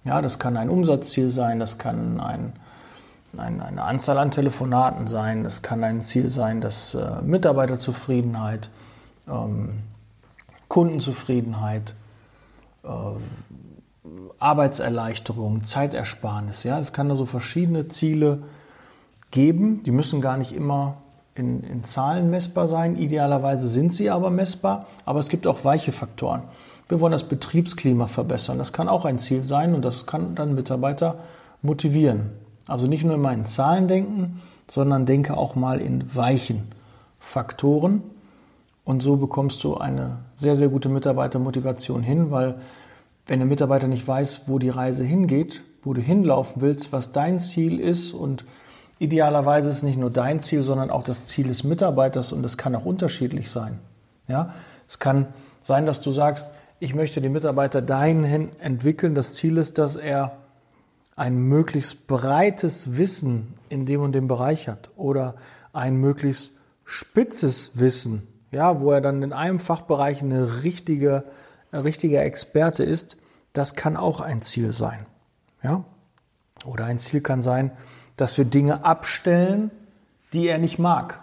Ja, 0.04 0.20
das 0.20 0.38
kann 0.38 0.56
ein 0.56 0.68
Umsatzziel 0.68 1.30
sein, 1.30 1.60
das 1.60 1.78
kann 1.78 2.20
ein, 2.20 2.54
ein, 3.36 3.60
eine 3.60 3.82
Anzahl 3.82 4.18
an 4.18 4.32
Telefonaten 4.32 5.06
sein, 5.06 5.44
das 5.44 5.62
kann 5.62 5.84
ein 5.84 6.02
Ziel 6.02 6.28
sein, 6.28 6.60
dass 6.60 6.94
äh, 6.94 7.22
Mitarbeiterzufriedenheit, 7.22 8.70
ähm, 9.28 9.84
Kundenzufriedenheit, 10.66 11.94
äh, 12.82 12.88
Arbeitserleichterung, 14.38 15.62
Zeitersparnis. 15.62 16.64
Ja, 16.64 16.78
es 16.78 16.92
kann 16.92 17.08
da 17.08 17.14
so 17.14 17.26
verschiedene 17.26 17.88
Ziele 17.88 18.42
geben. 19.30 19.82
Die 19.84 19.92
müssen 19.92 20.20
gar 20.20 20.36
nicht 20.36 20.52
immer 20.52 20.96
in, 21.34 21.62
in 21.62 21.84
Zahlen 21.84 22.30
messbar 22.30 22.68
sein. 22.68 22.96
Idealerweise 22.96 23.68
sind 23.68 23.92
sie 23.92 24.10
aber 24.10 24.30
messbar. 24.30 24.86
Aber 25.04 25.20
es 25.20 25.28
gibt 25.28 25.46
auch 25.46 25.64
weiche 25.64 25.92
Faktoren. 25.92 26.42
Wir 26.88 27.00
wollen 27.00 27.12
das 27.12 27.24
Betriebsklima 27.24 28.06
verbessern. 28.06 28.58
Das 28.58 28.72
kann 28.72 28.88
auch 28.88 29.04
ein 29.04 29.18
Ziel 29.18 29.42
sein 29.42 29.74
und 29.74 29.84
das 29.84 30.06
kann 30.06 30.34
dann 30.34 30.54
Mitarbeiter 30.54 31.18
motivieren. 31.62 32.30
Also 32.66 32.86
nicht 32.86 33.04
nur 33.04 33.14
immer 33.14 33.32
in 33.32 33.46
Zahlen 33.46 33.88
denken, 33.88 34.40
sondern 34.68 35.06
denke 35.06 35.36
auch 35.36 35.54
mal 35.54 35.80
in 35.80 36.14
weichen 36.14 36.68
Faktoren. 37.18 38.02
Und 38.84 39.00
so 39.00 39.16
bekommst 39.16 39.62
du 39.62 39.76
eine 39.76 40.18
sehr, 40.34 40.56
sehr 40.56 40.68
gute 40.68 40.88
Mitarbeitermotivation 40.88 42.02
hin, 42.02 42.30
weil 42.30 42.56
wenn 43.26 43.38
der 43.38 43.48
Mitarbeiter 43.48 43.88
nicht 43.88 44.06
weiß, 44.06 44.42
wo 44.46 44.58
die 44.58 44.68
Reise 44.68 45.04
hingeht, 45.04 45.62
wo 45.82 45.94
du 45.94 46.00
hinlaufen 46.00 46.62
willst, 46.62 46.92
was 46.92 47.12
dein 47.12 47.38
Ziel 47.38 47.80
ist 47.80 48.12
und 48.12 48.44
idealerweise 48.98 49.70
ist 49.70 49.82
nicht 49.82 49.98
nur 49.98 50.10
dein 50.10 50.40
Ziel, 50.40 50.62
sondern 50.62 50.90
auch 50.90 51.04
das 51.04 51.26
Ziel 51.26 51.48
des 51.48 51.64
Mitarbeiters 51.64 52.32
und 52.32 52.42
das 52.42 52.56
kann 52.56 52.74
auch 52.74 52.84
unterschiedlich 52.84 53.50
sein. 53.50 53.78
Ja, 54.28 54.54
es 54.88 54.98
kann 54.98 55.26
sein, 55.60 55.86
dass 55.86 56.00
du 56.00 56.12
sagst, 56.12 56.50
ich 56.78 56.94
möchte 56.94 57.20
den 57.20 57.32
Mitarbeiter 57.32 57.80
dahin 57.80 58.50
entwickeln. 58.58 59.14
Das 59.14 59.34
Ziel 59.34 59.56
ist, 59.56 59.78
dass 59.78 59.96
er 59.96 60.36
ein 61.16 61.36
möglichst 61.36 62.06
breites 62.06 62.96
Wissen 62.96 63.54
in 63.68 63.86
dem 63.86 64.00
und 64.00 64.12
dem 64.12 64.28
Bereich 64.28 64.68
hat 64.68 64.90
oder 64.96 65.34
ein 65.72 65.96
möglichst 65.96 66.52
spitzes 66.84 67.72
Wissen, 67.74 68.26
ja, 68.50 68.80
wo 68.80 68.92
er 68.92 69.00
dann 69.00 69.22
in 69.22 69.32
einem 69.32 69.60
Fachbereich 69.60 70.22
eine 70.22 70.62
richtige, 70.62 71.24
richtiger 71.72 72.22
Experte 72.22 72.84
ist. 72.84 73.16
Das 73.52 73.74
kann 73.74 73.96
auch 73.96 74.20
ein 74.20 74.42
Ziel 74.42 74.72
sein. 74.72 75.06
Ja? 75.62 75.84
Oder 76.64 76.86
ein 76.86 76.98
Ziel 76.98 77.20
kann 77.20 77.42
sein, 77.42 77.72
dass 78.16 78.38
wir 78.38 78.44
Dinge 78.44 78.84
abstellen, 78.84 79.70
die 80.32 80.48
er 80.48 80.58
nicht 80.58 80.78
mag. 80.78 81.20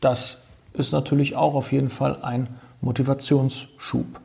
Das 0.00 0.38
ist 0.72 0.92
natürlich 0.92 1.36
auch 1.36 1.54
auf 1.54 1.72
jeden 1.72 1.88
Fall 1.88 2.22
ein 2.22 2.48
Motivationsschub. 2.80 4.20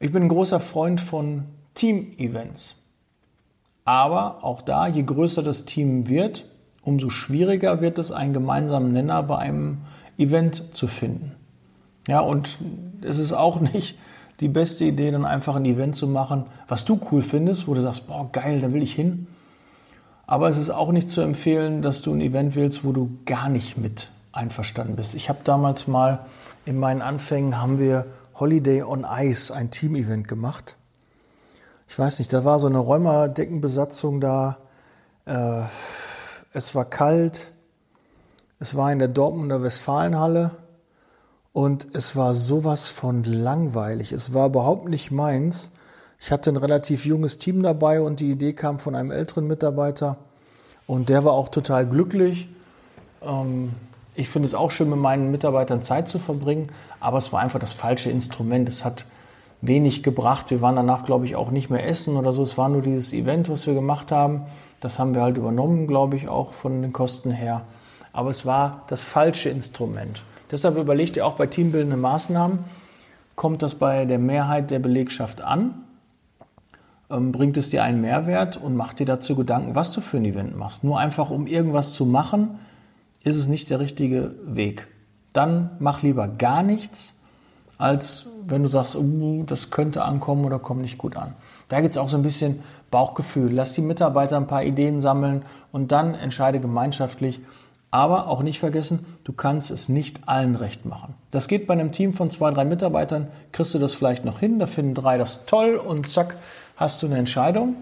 Ich 0.00 0.12
bin 0.12 0.24
ein 0.24 0.28
großer 0.28 0.60
Freund 0.60 1.00
von 1.00 1.44
Team-Events. 1.74 2.76
Aber 3.84 4.44
auch 4.44 4.62
da, 4.62 4.86
je 4.86 5.02
größer 5.02 5.42
das 5.42 5.64
Team 5.64 6.08
wird, 6.08 6.46
umso 6.82 7.10
schwieriger 7.10 7.80
wird 7.80 7.98
es, 7.98 8.12
einen 8.12 8.32
gemeinsamen 8.32 8.92
Nenner 8.92 9.22
bei 9.22 9.38
einem 9.38 9.78
Event 10.18 10.64
zu 10.74 10.86
finden. 10.86 11.34
Ja, 12.06 12.20
und 12.20 12.58
es 13.04 13.18
ist 13.18 13.32
auch 13.32 13.60
nicht 13.60 13.98
die 14.40 14.48
beste 14.48 14.84
Idee, 14.84 15.10
dann 15.10 15.24
einfach 15.24 15.56
ein 15.56 15.64
Event 15.64 15.94
zu 15.94 16.08
machen, 16.08 16.46
was 16.66 16.84
du 16.84 16.98
cool 17.10 17.22
findest, 17.22 17.68
wo 17.68 17.74
du 17.74 17.80
sagst, 17.80 18.08
boah, 18.08 18.30
geil, 18.32 18.60
da 18.60 18.72
will 18.72 18.82
ich 18.82 18.94
hin. 18.94 19.26
Aber 20.26 20.48
es 20.48 20.58
ist 20.58 20.70
auch 20.70 20.90
nicht 20.90 21.08
zu 21.08 21.20
empfehlen, 21.20 21.82
dass 21.82 22.02
du 22.02 22.12
ein 22.12 22.20
Event 22.20 22.56
willst, 22.56 22.84
wo 22.84 22.92
du 22.92 23.18
gar 23.26 23.48
nicht 23.48 23.76
mit 23.76 24.10
einverstanden 24.32 24.96
bist. 24.96 25.14
Ich 25.14 25.28
habe 25.28 25.40
damals 25.44 25.86
mal 25.86 26.26
in 26.64 26.78
meinen 26.78 27.02
Anfängen 27.02 27.60
haben 27.60 27.78
wir 27.78 28.06
Holiday 28.34 28.82
on 28.82 29.06
Ice, 29.08 29.54
ein 29.54 29.70
Team-Event 29.70 30.26
gemacht. 30.26 30.76
Ich 31.88 31.98
weiß 31.98 32.18
nicht, 32.18 32.32
da 32.32 32.44
war 32.44 32.58
so 32.58 32.66
eine 32.66 32.78
Räumerdeckenbesatzung 32.78 34.20
da. 34.20 34.56
Äh, 35.26 35.62
es 36.52 36.74
war 36.74 36.86
kalt. 36.86 37.52
Es 38.58 38.74
war 38.74 38.90
in 38.90 38.98
der 38.98 39.08
Dortmunder 39.08 39.62
Westfalenhalle. 39.62 40.52
Und 41.54 41.86
es 41.92 42.16
war 42.16 42.34
sowas 42.34 42.88
von 42.88 43.22
langweilig. 43.22 44.10
Es 44.10 44.34
war 44.34 44.48
überhaupt 44.48 44.88
nicht 44.88 45.12
meins. 45.12 45.70
Ich 46.20 46.32
hatte 46.32 46.50
ein 46.50 46.56
relativ 46.56 47.06
junges 47.06 47.38
Team 47.38 47.62
dabei 47.62 48.00
und 48.00 48.18
die 48.18 48.32
Idee 48.32 48.54
kam 48.54 48.80
von 48.80 48.96
einem 48.96 49.12
älteren 49.12 49.46
Mitarbeiter. 49.46 50.16
Und 50.88 51.08
der 51.08 51.24
war 51.24 51.32
auch 51.32 51.48
total 51.48 51.86
glücklich. 51.86 52.48
Ähm, 53.22 53.70
ich 54.16 54.28
finde 54.28 54.48
es 54.48 54.56
auch 54.56 54.72
schön, 54.72 54.90
mit 54.90 54.98
meinen 54.98 55.30
Mitarbeitern 55.30 55.80
Zeit 55.80 56.08
zu 56.08 56.18
verbringen, 56.18 56.70
aber 56.98 57.18
es 57.18 57.32
war 57.32 57.38
einfach 57.38 57.60
das 57.60 57.72
falsche 57.72 58.10
Instrument. 58.10 58.68
Es 58.68 58.84
hat 58.84 59.06
wenig 59.60 60.02
gebracht. 60.02 60.50
Wir 60.50 60.60
waren 60.60 60.74
danach, 60.74 61.04
glaube 61.04 61.24
ich, 61.24 61.36
auch 61.36 61.52
nicht 61.52 61.70
mehr 61.70 61.86
essen 61.86 62.16
oder 62.16 62.32
so. 62.32 62.42
Es 62.42 62.58
war 62.58 62.68
nur 62.68 62.82
dieses 62.82 63.12
Event, 63.12 63.48
was 63.48 63.68
wir 63.68 63.74
gemacht 63.74 64.10
haben. 64.10 64.42
Das 64.80 64.98
haben 64.98 65.14
wir 65.14 65.22
halt 65.22 65.36
übernommen, 65.36 65.86
glaube 65.86 66.16
ich, 66.16 66.26
auch 66.26 66.52
von 66.52 66.82
den 66.82 66.92
Kosten 66.92 67.30
her. 67.30 67.60
Aber 68.12 68.30
es 68.30 68.44
war 68.44 68.82
das 68.88 69.04
falsche 69.04 69.50
Instrument. 69.50 70.20
Deshalb 70.54 70.76
überlegt 70.76 71.16
ihr 71.16 71.26
auch 71.26 71.34
bei 71.34 71.48
teambildenden 71.48 72.00
Maßnahmen, 72.00 72.60
kommt 73.34 73.60
das 73.60 73.74
bei 73.74 74.04
der 74.04 74.20
Mehrheit 74.20 74.70
der 74.70 74.78
Belegschaft 74.78 75.42
an? 75.42 75.82
Ähm, 77.10 77.32
bringt 77.32 77.56
es 77.56 77.70
dir 77.70 77.82
einen 77.82 78.00
Mehrwert 78.00 78.56
und 78.56 78.76
macht 78.76 79.00
dir 79.00 79.04
dazu 79.04 79.34
Gedanken, 79.34 79.74
was 79.74 79.90
du 79.90 80.00
für 80.00 80.18
ein 80.18 80.24
Event 80.24 80.56
machst? 80.56 80.84
Nur 80.84 81.00
einfach, 81.00 81.30
um 81.30 81.48
irgendwas 81.48 81.92
zu 81.92 82.06
machen, 82.06 82.60
ist 83.24 83.34
es 83.34 83.48
nicht 83.48 83.68
der 83.68 83.80
richtige 83.80 84.36
Weg. 84.46 84.86
Dann 85.32 85.70
mach 85.80 86.02
lieber 86.02 86.28
gar 86.28 86.62
nichts, 86.62 87.14
als 87.76 88.26
wenn 88.46 88.62
du 88.62 88.68
sagst, 88.68 88.94
uh, 88.94 89.42
das 89.42 89.70
könnte 89.70 90.04
ankommen 90.04 90.44
oder 90.44 90.60
kommt 90.60 90.82
nicht 90.82 90.98
gut 90.98 91.16
an. 91.16 91.34
Da 91.66 91.80
geht 91.80 91.90
es 91.90 91.96
auch 91.96 92.08
so 92.08 92.16
ein 92.16 92.22
bisschen 92.22 92.60
Bauchgefühl. 92.92 93.52
Lass 93.52 93.72
die 93.72 93.82
Mitarbeiter 93.82 94.36
ein 94.36 94.46
paar 94.46 94.62
Ideen 94.62 95.00
sammeln 95.00 95.42
und 95.72 95.90
dann 95.90 96.14
entscheide 96.14 96.60
gemeinschaftlich, 96.60 97.40
aber 97.94 98.26
auch 98.26 98.42
nicht 98.42 98.58
vergessen, 98.58 99.06
du 99.22 99.32
kannst 99.32 99.70
es 99.70 99.88
nicht 99.88 100.26
allen 100.26 100.56
recht 100.56 100.84
machen. 100.84 101.14
Das 101.30 101.46
geht 101.46 101.68
bei 101.68 101.74
einem 101.74 101.92
Team 101.92 102.12
von 102.12 102.28
zwei, 102.28 102.50
drei 102.50 102.64
Mitarbeitern, 102.64 103.28
kriegst 103.52 103.72
du 103.72 103.78
das 103.78 103.94
vielleicht 103.94 104.24
noch 104.24 104.40
hin, 104.40 104.58
da 104.58 104.66
finden 104.66 104.94
drei 104.94 105.16
das 105.16 105.46
toll 105.46 105.76
und 105.76 106.08
zack, 106.08 106.36
hast 106.74 107.00
du 107.00 107.06
eine 107.06 107.18
Entscheidung. 107.18 107.76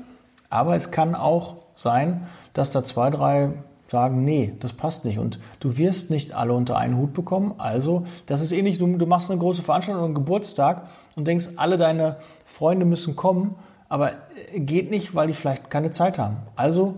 Aber 0.50 0.76
es 0.76 0.90
kann 0.90 1.14
auch 1.14 1.56
sein, 1.74 2.26
dass 2.52 2.72
da 2.72 2.84
zwei, 2.84 3.08
drei 3.08 3.52
sagen, 3.90 4.22
nee, 4.22 4.52
das 4.60 4.74
passt 4.74 5.06
nicht. 5.06 5.18
Und 5.18 5.38
du 5.60 5.78
wirst 5.78 6.10
nicht 6.10 6.34
alle 6.34 6.52
unter 6.52 6.76
einen 6.76 6.98
Hut 6.98 7.14
bekommen. 7.14 7.54
Also, 7.56 8.04
das 8.26 8.42
ist 8.42 8.52
ähnlich, 8.52 8.76
du, 8.76 8.98
du 8.98 9.06
machst 9.06 9.30
eine 9.30 9.40
große 9.40 9.62
Veranstaltung, 9.62 10.04
einen 10.04 10.14
Geburtstag 10.14 10.88
und 11.16 11.26
denkst, 11.26 11.52
alle 11.56 11.78
deine 11.78 12.16
Freunde 12.44 12.84
müssen 12.84 13.16
kommen, 13.16 13.54
aber 13.88 14.10
geht 14.54 14.90
nicht, 14.90 15.14
weil 15.14 15.28
die 15.28 15.32
vielleicht 15.32 15.70
keine 15.70 15.90
Zeit 15.90 16.18
haben. 16.18 16.36
Also 16.54 16.96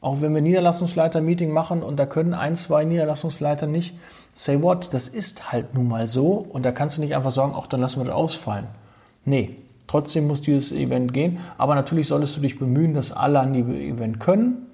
auch 0.00 0.20
wenn 0.20 0.34
wir 0.34 0.40
Niederlassungsleiter-Meeting 0.40 1.52
machen 1.52 1.82
und 1.82 1.96
da 1.98 2.06
können 2.06 2.34
ein, 2.34 2.56
zwei 2.56 2.84
Niederlassungsleiter 2.84 3.66
nicht, 3.66 3.94
say 4.34 4.62
what, 4.62 4.94
das 4.94 5.08
ist 5.08 5.52
halt 5.52 5.74
nun 5.74 5.88
mal 5.88 6.08
so 6.08 6.46
und 6.48 6.64
da 6.64 6.72
kannst 6.72 6.96
du 6.96 7.00
nicht 7.02 7.14
einfach 7.14 7.32
sagen, 7.32 7.54
ach, 7.56 7.66
dann 7.66 7.80
lassen 7.80 8.00
wir 8.00 8.06
das 8.06 8.14
ausfallen. 8.14 8.66
Nee, 9.24 9.56
trotzdem 9.86 10.26
muss 10.26 10.40
dieses 10.40 10.72
Event 10.72 11.12
gehen, 11.12 11.38
aber 11.58 11.74
natürlich 11.74 12.08
solltest 12.08 12.36
du 12.36 12.40
dich 12.40 12.58
bemühen, 12.58 12.94
dass 12.94 13.12
alle 13.12 13.40
an 13.40 13.52
die 13.52 13.60
Event 13.60 14.20
können, 14.20 14.66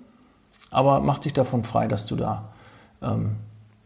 aber 0.71 1.01
mach 1.01 1.19
dich 1.19 1.33
davon 1.33 1.65
frei, 1.65 1.89
dass 1.89 2.07
du 2.07 2.17
da 2.17 2.51
ähm, 3.03 3.37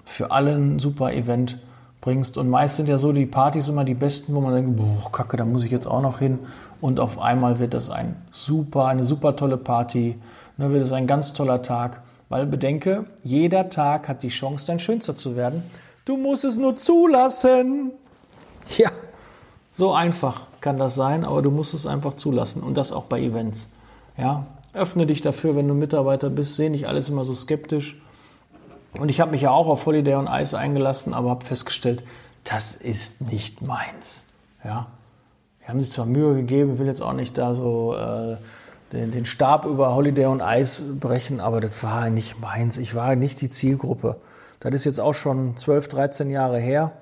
für 0.05 0.31
alle 0.31 0.55
ein 0.55 0.79
super 0.79 1.13
Event 1.13 1.59
bringst. 2.01 2.37
Und 2.37 2.49
meist 2.49 2.77
sind 2.77 2.89
ja 2.89 2.99
so 2.99 3.13
die 3.13 3.27
Partys 3.27 3.69
immer 3.69 3.85
die 3.85 3.95
besten, 3.95 4.35
wo 4.35 4.41
man 4.41 4.55
denkt, 4.55 4.77
boah, 4.77 5.13
kacke, 5.13 5.37
da 5.37 5.45
muss 5.45 5.65
ich 5.65 5.71
jetzt 5.71 5.87
auch 5.87 6.03
noch 6.03 6.19
hin. 6.19 6.39
Und 6.81 6.99
auf 6.99 7.19
einmal 7.19 7.59
wird 7.59 7.75
das 7.75 7.91
ein 7.91 8.17
super, 8.31 8.87
eine 8.87 9.05
super 9.05 9.37
tolle 9.37 9.57
Party 9.57 10.19
und 10.57 10.65
dann 10.65 10.73
wird 10.73 10.83
es 10.83 10.93
ein 10.93 11.07
ganz 11.07 11.33
toller 11.33 11.63
Tag, 11.63 12.03
weil 12.29 12.47
bedenke, 12.47 13.07
jeder 13.25 13.69
Tag 13.69 14.09
hat 14.09 14.23
die 14.23 14.29
Chance, 14.29 14.67
dein 14.67 14.79
Schönster 14.79 15.17
zu 15.17 15.37
werden. 15.37 15.63
Du 16.05 16.17
musst 16.17 16.45
es 16.45 16.57
nur 16.57 16.77
zulassen. 16.77 17.93
Ja, 18.79 18.91
so 19.73 19.93
einfach 19.93 20.43
kann 20.61 20.79
das 20.79 20.95
sein, 20.95 21.25
aber 21.25 21.43
du 21.43 21.51
musst 21.51 21.75
es 21.75 21.87
einfach 21.87 22.15
zulassen 22.15 22.63
und 22.63 22.77
das 22.77 22.93
auch 22.93 23.07
bei 23.07 23.21
Events. 23.21 23.69
Ja, 24.17 24.47
öffne 24.73 25.07
dich 25.07 25.23
dafür, 25.23 25.57
wenn 25.57 25.67
du 25.67 25.75
Mitarbeiter 25.75 26.31
bist, 26.31 26.55
sehe 26.55 26.71
nicht 26.71 26.87
alles 26.87 27.09
immer 27.09 27.25
so 27.25 27.35
skeptisch. 27.35 28.01
Und 28.99 29.09
ich 29.09 29.21
habe 29.21 29.31
mich 29.31 29.43
ja 29.43 29.51
auch 29.51 29.69
auf 29.69 29.87
Holiday 29.87 30.15
on 30.15 30.29
Ice 30.31 30.57
eingelassen, 30.57 31.15
aber 31.15 31.31
habe 31.31 31.45
festgestellt, 31.45 32.03
das 32.45 32.75
ist 32.75 33.23
nicht 33.31 33.63
meins. 33.63 34.23
Ja, 34.65 34.87
wir 35.61 35.69
haben 35.69 35.81
sich 35.81 35.93
zwar 35.93 36.07
Mühe 36.07 36.35
gegeben, 36.35 36.79
will 36.79 36.87
jetzt 36.87 37.03
auch 37.03 37.13
nicht 37.13 37.39
da 37.39 37.55
so 37.55 37.95
äh, 37.95 38.37
den, 38.93 39.13
den 39.13 39.25
Stab 39.25 39.65
über 39.67 39.95
Holiday 39.95 40.27
und 40.27 40.41
Eis 40.41 40.83
brechen, 40.99 41.41
aber 41.41 41.61
das 41.61 41.83
war 41.83 42.11
nicht 42.11 42.41
meins. 42.41 42.77
Ich 42.77 42.95
war 42.95 43.17
nicht 43.17 43.41
die 43.41 43.49
Zielgruppe. 43.49 44.17
Das 44.61 44.75
ist 44.75 44.85
jetzt 44.85 45.01
auch 45.01 45.15
schon 45.15 45.57
12, 45.57 45.89
13 45.89 46.31
Jahre 46.31 46.59
her. 46.59 46.93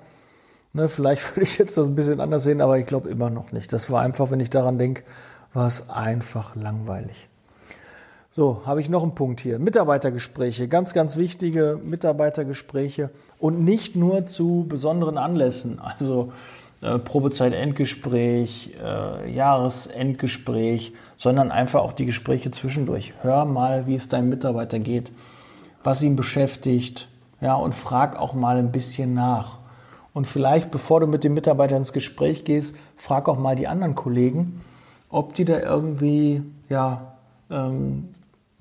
Ne, 0.73 0.87
vielleicht 0.87 1.35
würde 1.35 1.45
ich 1.45 1.57
jetzt 1.57 1.77
das 1.77 1.87
ein 1.87 1.95
bisschen 1.95 2.21
anders 2.21 2.43
sehen, 2.43 2.61
aber 2.61 2.77
ich 2.77 2.85
glaube 2.85 3.09
immer 3.09 3.29
noch 3.29 3.51
nicht. 3.51 3.73
Das 3.73 3.89
war 3.91 4.01
einfach, 4.01 4.31
wenn 4.31 4.39
ich 4.39 4.49
daran 4.49 4.77
denke, 4.77 5.03
war 5.53 5.67
es 5.67 5.89
einfach 5.89 6.55
langweilig. 6.55 7.27
So, 8.31 8.61
habe 8.65 8.79
ich 8.79 8.89
noch 8.89 9.01
einen 9.01 9.15
Punkt 9.15 9.41
hier. 9.41 9.57
Mitarbeitergespräche, 9.57 10.67
ganz, 10.67 10.93
ganz 10.93 11.17
wichtige 11.17 11.79
Mitarbeitergespräche 11.83 13.09
und 13.39 13.63
nicht 13.63 13.95
nur 13.95 14.27
zu 14.27 14.65
besonderen 14.69 15.17
Anlässen. 15.17 15.79
Also 15.79 16.31
äh, 16.81 16.97
Probezeit-Endgespräch, 16.97 18.75
äh, 18.81 19.29
Jahresendgespräch, 19.33 20.93
sondern 21.17 21.51
einfach 21.51 21.81
auch 21.81 21.91
die 21.91 22.05
Gespräche 22.05 22.51
zwischendurch. 22.51 23.13
Hör 23.21 23.43
mal, 23.43 23.85
wie 23.85 23.95
es 23.95 24.07
deinem 24.07 24.29
Mitarbeiter 24.29 24.79
geht, 24.79 25.11
was 25.83 26.01
ihn 26.01 26.15
beschäftigt, 26.15 27.09
ja, 27.41 27.55
und 27.55 27.73
frag 27.73 28.17
auch 28.17 28.33
mal 28.33 28.55
ein 28.55 28.71
bisschen 28.71 29.13
nach. 29.13 29.57
Und 30.13 30.25
vielleicht, 30.25 30.71
bevor 30.71 31.01
du 31.01 31.07
mit 31.07 31.25
dem 31.25 31.33
Mitarbeiter 31.33 31.75
ins 31.75 31.91
Gespräch 31.91 32.45
gehst, 32.45 32.75
frag 32.95 33.27
auch 33.27 33.37
mal 33.37 33.57
die 33.57 33.67
anderen 33.67 33.95
Kollegen, 33.95 34.61
ob 35.09 35.35
die 35.35 35.43
da 35.43 35.59
irgendwie, 35.59 36.43
ja, 36.69 37.17
ähm, 37.49 38.09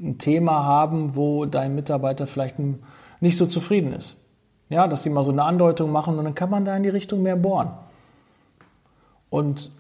ein 0.01 0.19
Thema 0.19 0.65
haben, 0.65 1.15
wo 1.15 1.45
dein 1.45 1.77
Mitarbeiter 1.77 2.27
vielleicht 2.27 2.57
nicht 3.21 3.37
so 3.37 3.47
zufrieden 3.47 3.93
ist. 3.93 4.17
Ja, 4.71 4.89
dass 4.89 5.03
die 5.03 5.11
mal 5.11 5.23
so 5.23 5.31
eine 5.31 5.45
Andeutung 5.45 5.93
machen 5.93 6.19
und 6.19 6.25
dann 6.25 6.35
kann 6.35 6.51
man 6.51 6.65
da 6.65 6.77
in 6.77 6.83
die 6.83 6.89
Richtung 6.89 7.23
mehr 7.23 7.37
bohren 7.37 7.71
und 9.31 9.71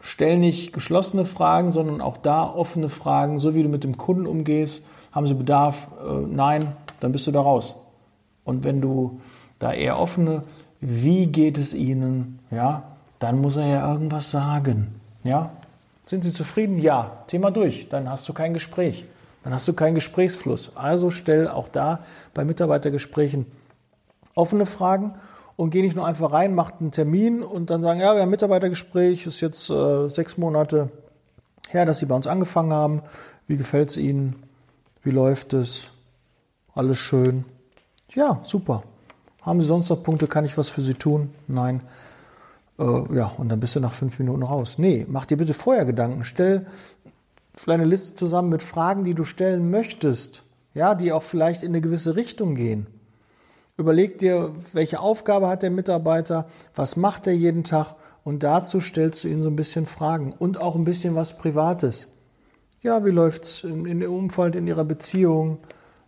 stell 0.00 0.38
nicht 0.38 0.72
geschlossene 0.72 1.24
Fragen, 1.24 1.72
sondern 1.72 2.00
auch 2.00 2.16
da 2.16 2.44
offene 2.44 2.88
Fragen, 2.88 3.40
so 3.40 3.54
wie 3.54 3.62
du 3.62 3.68
mit 3.68 3.84
dem 3.84 3.96
Kunden 3.96 4.26
umgehst. 4.26 4.86
Haben 5.12 5.26
sie 5.26 5.34
Bedarf? 5.34 5.88
Äh, 6.04 6.26
nein, 6.28 6.72
dann 7.00 7.12
bist 7.12 7.26
du 7.26 7.32
da 7.32 7.40
raus. 7.40 7.76
Und 8.44 8.64
wenn 8.64 8.80
du 8.80 9.20
da 9.58 9.72
eher 9.72 9.98
offene, 9.98 10.42
wie 10.80 11.26
geht 11.26 11.58
es 11.58 11.74
ihnen, 11.74 12.38
ja, 12.50 12.84
dann 13.18 13.40
muss 13.40 13.56
er 13.56 13.66
ja 13.66 13.92
irgendwas 13.92 14.30
sagen, 14.30 15.00
ja. 15.24 15.50
Sind 16.06 16.24
Sie 16.24 16.32
zufrieden? 16.32 16.80
Ja. 16.80 17.22
Thema 17.28 17.52
durch. 17.52 17.88
Dann 17.88 18.10
hast 18.10 18.28
du 18.28 18.32
kein 18.32 18.52
Gespräch. 18.52 19.04
Dann 19.44 19.54
hast 19.54 19.68
du 19.68 19.74
keinen 19.74 19.94
Gesprächsfluss. 19.94 20.72
Also 20.74 21.10
stell 21.10 21.46
auch 21.46 21.68
da 21.68 22.00
bei 22.34 22.44
Mitarbeitergesprächen 22.44 23.46
offene 24.34 24.66
Fragen 24.66 25.14
und 25.60 25.68
geh 25.68 25.82
nicht 25.82 25.94
nur 25.94 26.06
einfach 26.06 26.32
rein, 26.32 26.54
mach 26.54 26.80
einen 26.80 26.90
Termin 26.90 27.42
und 27.42 27.68
dann 27.68 27.82
sagen, 27.82 28.00
ja, 28.00 28.14
wir 28.14 28.22
haben 28.22 28.30
Mitarbeitergespräch, 28.30 29.26
ist 29.26 29.42
jetzt 29.42 29.68
äh, 29.68 30.08
sechs 30.08 30.38
Monate 30.38 30.88
her, 31.68 31.84
dass 31.84 31.98
Sie 31.98 32.06
bei 32.06 32.14
uns 32.14 32.26
angefangen 32.26 32.72
haben. 32.72 33.02
Wie 33.46 33.58
gefällt 33.58 33.90
es 33.90 33.98
Ihnen? 33.98 34.42
Wie 35.02 35.10
läuft 35.10 35.52
es? 35.52 35.88
Alles 36.74 36.96
schön? 36.96 37.44
Ja, 38.14 38.40
super. 38.42 38.84
Haben 39.42 39.60
Sie 39.60 39.66
sonst 39.66 39.90
noch 39.90 40.02
Punkte? 40.02 40.28
Kann 40.28 40.46
ich 40.46 40.56
was 40.56 40.70
für 40.70 40.80
Sie 40.80 40.94
tun? 40.94 41.34
Nein. 41.46 41.82
Äh, 42.78 43.14
ja, 43.14 43.30
und 43.36 43.50
dann 43.50 43.60
bist 43.60 43.76
du 43.76 43.80
nach 43.80 43.92
fünf 43.92 44.18
Minuten 44.18 44.42
raus. 44.42 44.76
Nee, 44.78 45.04
mach 45.10 45.26
dir 45.26 45.36
bitte 45.36 45.52
vorher 45.52 45.84
Gedanken. 45.84 46.24
Stell 46.24 46.64
eine 47.66 47.84
Liste 47.84 48.14
zusammen 48.14 48.48
mit 48.48 48.62
Fragen, 48.62 49.04
die 49.04 49.12
du 49.12 49.24
stellen 49.24 49.70
möchtest. 49.70 50.42
Ja, 50.72 50.94
die 50.94 51.12
auch 51.12 51.22
vielleicht 51.22 51.64
in 51.64 51.72
eine 51.72 51.82
gewisse 51.82 52.16
Richtung 52.16 52.54
gehen. 52.54 52.86
Überleg 53.76 54.18
dir, 54.18 54.52
welche 54.72 55.00
Aufgabe 55.00 55.48
hat 55.48 55.62
der 55.62 55.70
Mitarbeiter, 55.70 56.46
was 56.74 56.96
macht 56.96 57.26
er 57.26 57.32
jeden 57.32 57.64
Tag 57.64 57.94
und 58.24 58.42
dazu 58.42 58.80
stellst 58.80 59.24
du 59.24 59.28
ihm 59.28 59.42
so 59.42 59.48
ein 59.48 59.56
bisschen 59.56 59.86
Fragen 59.86 60.32
und 60.38 60.60
auch 60.60 60.74
ein 60.74 60.84
bisschen 60.84 61.14
was 61.14 61.38
Privates. 61.38 62.08
Ja, 62.82 63.04
wie 63.04 63.10
läuft's 63.10 63.64
in, 63.64 63.86
in 63.86 64.00
dem 64.00 64.12
Umfeld 64.12 64.56
in 64.56 64.66
Ihrer 64.66 64.84
Beziehung? 64.84 65.58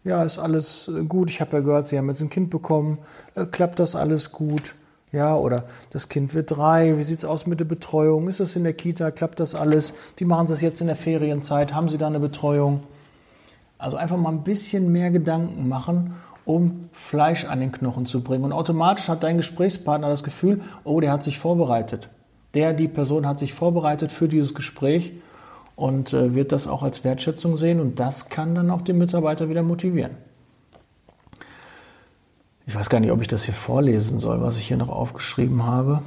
Ja, 0.05 0.25
ist 0.25 0.39
alles 0.39 0.91
gut. 1.09 1.31
Ich 1.31 1.41
habe 1.41 1.59
ja 1.59 1.63
gehört, 1.63 1.87
Sie 1.87 1.97
haben 1.97 2.09
jetzt 2.09 2.23
ein 2.23 2.31
Kind 2.31 2.51
bekommen. 2.51 2.99
Äh, 3.35 3.47
klappt 3.47 3.79
das 3.79 3.95
alles 3.95 4.33
gut? 4.33 4.75
Ja, 5.13 5.37
oder 5.37 5.67
das 5.91 6.09
Kind 6.09 6.35
wird 6.35 6.51
drei. 6.51 6.97
Wie 6.97 7.03
sieht's 7.03 7.25
aus 7.27 7.47
mit 7.47 7.61
der 7.61 7.67
Betreuung? 7.67 8.27
Ist 8.29 8.41
das 8.41 8.57
in 8.57 8.65
der 8.65 8.73
Kita? 8.73 9.11
Klappt 9.11 9.39
das 9.39 9.55
alles? 9.55 9.93
Wie 10.17 10.25
machen 10.25 10.47
Sie 10.47 10.55
das 10.55 10.63
jetzt 10.63 10.81
in 10.81 10.87
der 10.87 10.97
Ferienzeit? 10.97 11.75
Haben 11.75 11.91
Sie 11.91 11.99
da 11.99 12.07
eine 12.07 12.21
Betreuung? 12.21 12.83
Also 13.77 13.99
einfach 13.99 14.17
mal 14.17 14.31
ein 14.31 14.43
bisschen 14.43 14.91
mehr 14.91 15.11
Gedanken 15.11 15.69
machen, 15.69 16.15
um 16.45 16.89
Fleisch 16.93 17.45
an 17.45 17.61
den 17.61 17.73
Knochen 17.73 18.07
zu 18.07 18.23
bringen. 18.23 18.45
Und 18.45 18.53
automatisch 18.53 19.09
hat 19.09 19.23
dein 19.23 19.37
Gesprächspartner 19.37 20.09
das 20.09 20.25
Gefühl, 20.25 20.61
oh, 20.85 21.01
der 21.01 21.13
hat 21.13 21.23
sich 21.23 21.39
vorbereitet. 21.39 22.09
Der, 22.55 22.73
die 22.73 22.89
Person 22.89 23.27
hat 23.27 23.39
sich 23.39 23.55
vorbereitet 23.55 24.13
für 24.13 24.29
dieses 24.29 24.55
Gespräch 24.55 25.13
und 25.77 26.13
äh, 26.13 26.35
wird 26.35 26.53
das 26.53 26.67
auch 26.67 26.83
als 26.83 27.05
Wertschätzung 27.05 27.57
sehen 27.57 27.81
und 27.81 27.99
das 27.99 28.29
kann 28.29 28.55
dann 28.55 28.71
auch 28.71 28.83
den 28.83 28.99
Mitarbeiter 28.99 29.49
wieder 29.49 29.63
motivieren. 29.63 30.13
Ich 32.67 32.75
weiß 32.75 32.91
gar 32.91 33.01
nicht, 33.01 33.11
ob 33.11 33.21
ich 33.21 33.29
das 33.29 33.45
hier 33.45 33.55
vorlesen 33.55 34.19
soll, 34.19 34.41
was 34.41 34.59
ich 34.59 34.67
hier 34.67 34.77
noch 34.77 34.89
aufgeschrieben 34.89 35.67
habe. 35.67 36.03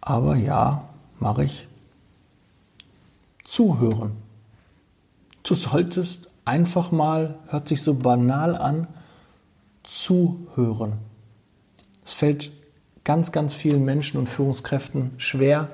Aber 0.00 0.36
ja, 0.36 0.84
mache 1.18 1.44
ich. 1.44 1.66
Zuhören. 3.44 4.12
Du 5.42 5.54
solltest 5.54 6.30
einfach 6.44 6.92
mal, 6.92 7.36
hört 7.48 7.68
sich 7.68 7.82
so 7.82 7.94
banal 7.94 8.56
an, 8.56 8.86
zuhören. 9.84 10.94
Es 12.04 12.14
fällt 12.14 12.50
ganz, 13.04 13.32
ganz 13.32 13.54
vielen 13.54 13.84
Menschen 13.84 14.18
und 14.18 14.28
Führungskräften 14.28 15.12
schwer, 15.16 15.68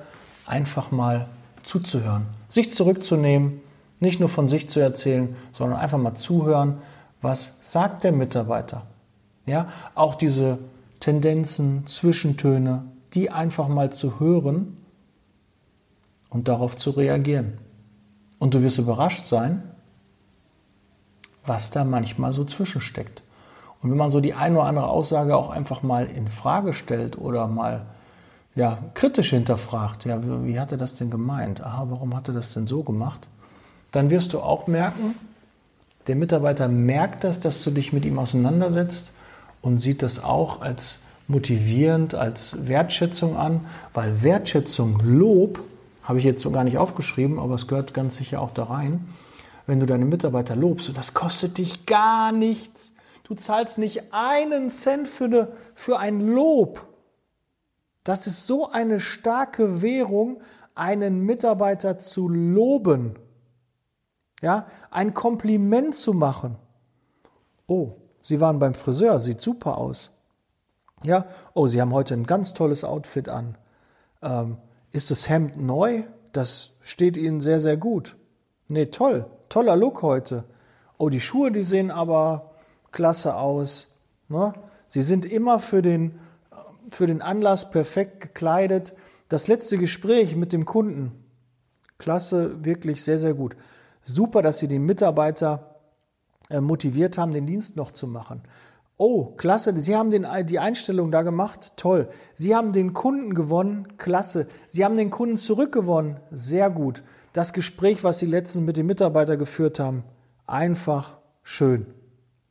einfach 0.46 0.90
mal 0.90 1.28
zuzuhören, 1.62 2.26
sich 2.48 2.70
zurückzunehmen, 2.72 3.60
nicht 4.00 4.20
nur 4.20 4.28
von 4.28 4.48
sich 4.48 4.68
zu 4.68 4.80
erzählen, 4.80 5.34
sondern 5.52 5.78
einfach 5.78 5.98
mal 5.98 6.14
zuhören, 6.14 6.78
was 7.22 7.56
sagt 7.60 8.04
der 8.04 8.12
Mitarbeiter. 8.12 8.86
Ja, 9.46 9.68
auch 9.94 10.14
diese 10.14 10.58
Tendenzen, 11.00 11.86
Zwischentöne, 11.86 12.84
die 13.14 13.30
einfach 13.30 13.68
mal 13.68 13.92
zu 13.92 14.20
hören 14.20 14.76
und 16.30 16.48
darauf 16.48 16.76
zu 16.76 16.90
reagieren. 16.90 17.58
Und 18.38 18.54
du 18.54 18.62
wirst 18.62 18.78
überrascht 18.78 19.24
sein, 19.24 19.62
was 21.44 21.70
da 21.70 21.84
manchmal 21.84 22.32
so 22.32 22.44
zwischensteckt. 22.44 23.22
Und 23.82 23.90
wenn 23.90 23.98
man 23.98 24.10
so 24.10 24.20
die 24.20 24.34
eine 24.34 24.58
oder 24.58 24.68
andere 24.68 24.88
Aussage 24.88 25.36
auch 25.36 25.50
einfach 25.50 25.82
mal 25.82 26.06
in 26.06 26.28
Frage 26.28 26.72
stellt 26.72 27.18
oder 27.18 27.46
mal 27.46 27.86
ja, 28.54 28.78
kritisch 28.94 29.30
hinterfragt, 29.30 30.06
ja, 30.06 30.22
wie, 30.22 30.46
wie 30.46 30.60
hat 30.60 30.72
er 30.72 30.78
das 30.78 30.96
denn 30.96 31.10
gemeint? 31.10 31.62
Aha, 31.62 31.86
warum 31.90 32.16
hat 32.16 32.28
er 32.28 32.34
das 32.34 32.54
denn 32.54 32.66
so 32.66 32.82
gemacht? 32.82 33.28
Dann 33.92 34.10
wirst 34.10 34.32
du 34.32 34.40
auch 34.40 34.66
merken, 34.66 35.14
der 36.06 36.16
Mitarbeiter 36.16 36.68
merkt 36.68 37.24
das, 37.24 37.40
dass 37.40 37.62
du 37.62 37.70
dich 37.70 37.92
mit 37.92 38.04
ihm 38.04 38.18
auseinandersetzt 38.18 39.12
und 39.60 39.78
sieht 39.78 40.02
das 40.02 40.22
auch 40.22 40.60
als 40.60 41.00
motivierend, 41.28 42.14
als 42.14 42.68
Wertschätzung 42.68 43.36
an, 43.36 43.60
weil 43.92 44.22
Wertschätzung, 44.22 45.00
Lob, 45.04 45.62
habe 46.02 46.18
ich 46.18 46.24
jetzt 46.24 46.42
so 46.42 46.52
gar 46.52 46.62
nicht 46.62 46.78
aufgeschrieben, 46.78 47.38
aber 47.40 47.56
es 47.56 47.66
gehört 47.66 47.92
ganz 47.92 48.16
sicher 48.16 48.40
auch 48.40 48.52
da 48.52 48.64
rein. 48.64 49.08
Wenn 49.66 49.80
du 49.80 49.86
deine 49.86 50.04
Mitarbeiter 50.04 50.54
lobst, 50.54 50.88
und 50.88 50.96
das 50.96 51.14
kostet 51.14 51.58
dich 51.58 51.86
gar 51.86 52.30
nichts. 52.30 52.92
Du 53.24 53.34
zahlst 53.34 53.78
nicht 53.78 54.12
einen 54.12 54.70
Cent 54.70 55.08
für, 55.08 55.24
eine, 55.24 55.52
für 55.74 55.98
ein 55.98 56.20
Lob. 56.20 56.86
Das 58.04 58.26
ist 58.26 58.46
so 58.46 58.70
eine 58.70 59.00
starke 59.00 59.82
Währung, 59.82 60.40
einen 60.74 61.20
Mitarbeiter 61.20 61.98
zu 61.98 62.28
loben. 62.28 63.18
Ja, 64.42 64.66
ein 64.90 65.14
Kompliment 65.14 65.94
zu 65.94 66.12
machen. 66.12 66.56
Oh, 67.66 67.94
Sie 68.20 68.40
waren 68.40 68.58
beim 68.58 68.74
Friseur, 68.74 69.18
sieht 69.18 69.40
super 69.40 69.78
aus. 69.78 70.10
Ja, 71.02 71.26
oh, 71.54 71.66
Sie 71.66 71.80
haben 71.80 71.92
heute 71.92 72.14
ein 72.14 72.26
ganz 72.26 72.54
tolles 72.54 72.84
Outfit 72.84 73.28
an. 73.28 73.56
Ähm, 74.22 74.58
ist 74.92 75.10
das 75.10 75.28
Hemd 75.28 75.60
neu? 75.60 76.04
Das 76.32 76.74
steht 76.80 77.16
Ihnen 77.16 77.40
sehr, 77.40 77.60
sehr 77.60 77.76
gut. 77.76 78.16
Nee, 78.68 78.86
toll, 78.86 79.26
toller 79.48 79.76
Look 79.76 80.02
heute. 80.02 80.44
Oh, 80.98 81.08
die 81.08 81.20
Schuhe, 81.20 81.50
die 81.50 81.64
sehen 81.64 81.90
aber 81.90 82.55
klasse 82.96 83.36
aus. 83.36 83.88
Ne? 84.30 84.54
Sie 84.86 85.02
sind 85.02 85.26
immer 85.26 85.60
für 85.60 85.82
den 85.82 86.18
für 86.88 87.06
den 87.06 87.20
Anlass 87.20 87.70
perfekt 87.70 88.20
gekleidet. 88.20 88.94
Das 89.28 89.48
letzte 89.48 89.76
Gespräch 89.76 90.34
mit 90.34 90.54
dem 90.54 90.64
Kunden, 90.64 91.12
klasse, 91.98 92.64
wirklich 92.64 93.04
sehr, 93.04 93.18
sehr 93.18 93.34
gut. 93.34 93.54
Super, 94.02 94.40
dass 94.40 94.60
Sie 94.60 94.68
den 94.68 94.86
Mitarbeiter 94.86 95.76
äh, 96.48 96.60
motiviert 96.60 97.18
haben, 97.18 97.32
den 97.32 97.44
Dienst 97.44 97.76
noch 97.76 97.90
zu 97.90 98.06
machen. 98.06 98.42
Oh, 98.96 99.26
klasse, 99.26 99.76
Sie 99.76 99.94
haben 99.94 100.10
den, 100.10 100.26
die 100.46 100.58
Einstellung 100.58 101.10
da 101.10 101.20
gemacht, 101.20 101.72
toll. 101.76 102.08
Sie 102.32 102.56
haben 102.56 102.72
den 102.72 102.94
Kunden 102.94 103.34
gewonnen, 103.34 103.98
klasse. 103.98 104.46
Sie 104.66 104.86
haben 104.86 104.96
den 104.96 105.10
Kunden 105.10 105.36
zurückgewonnen, 105.36 106.20
sehr 106.30 106.70
gut. 106.70 107.02
Das 107.34 107.52
Gespräch, 107.52 108.04
was 108.04 108.20
Sie 108.20 108.26
letztens 108.26 108.64
mit 108.64 108.78
dem 108.78 108.86
Mitarbeiter 108.86 109.36
geführt 109.36 109.80
haben, 109.80 110.02
einfach 110.46 111.18
schön. 111.42 111.95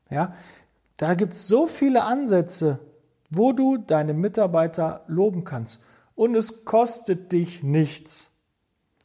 Ja, 0.10 0.34
da 0.98 1.14
gibt 1.16 1.34
es 1.34 1.48
so 1.48 1.68
viele 1.68 2.04
Ansätze, 2.04 2.80
wo 3.30 3.52
du 3.52 3.78
deine 3.78 4.14
Mitarbeiter 4.14 5.04
loben 5.08 5.44
kannst. 5.44 5.80
Und 6.16 6.36
es 6.36 6.64
kostet 6.64 7.32
dich 7.32 7.64
nichts. 7.64 8.32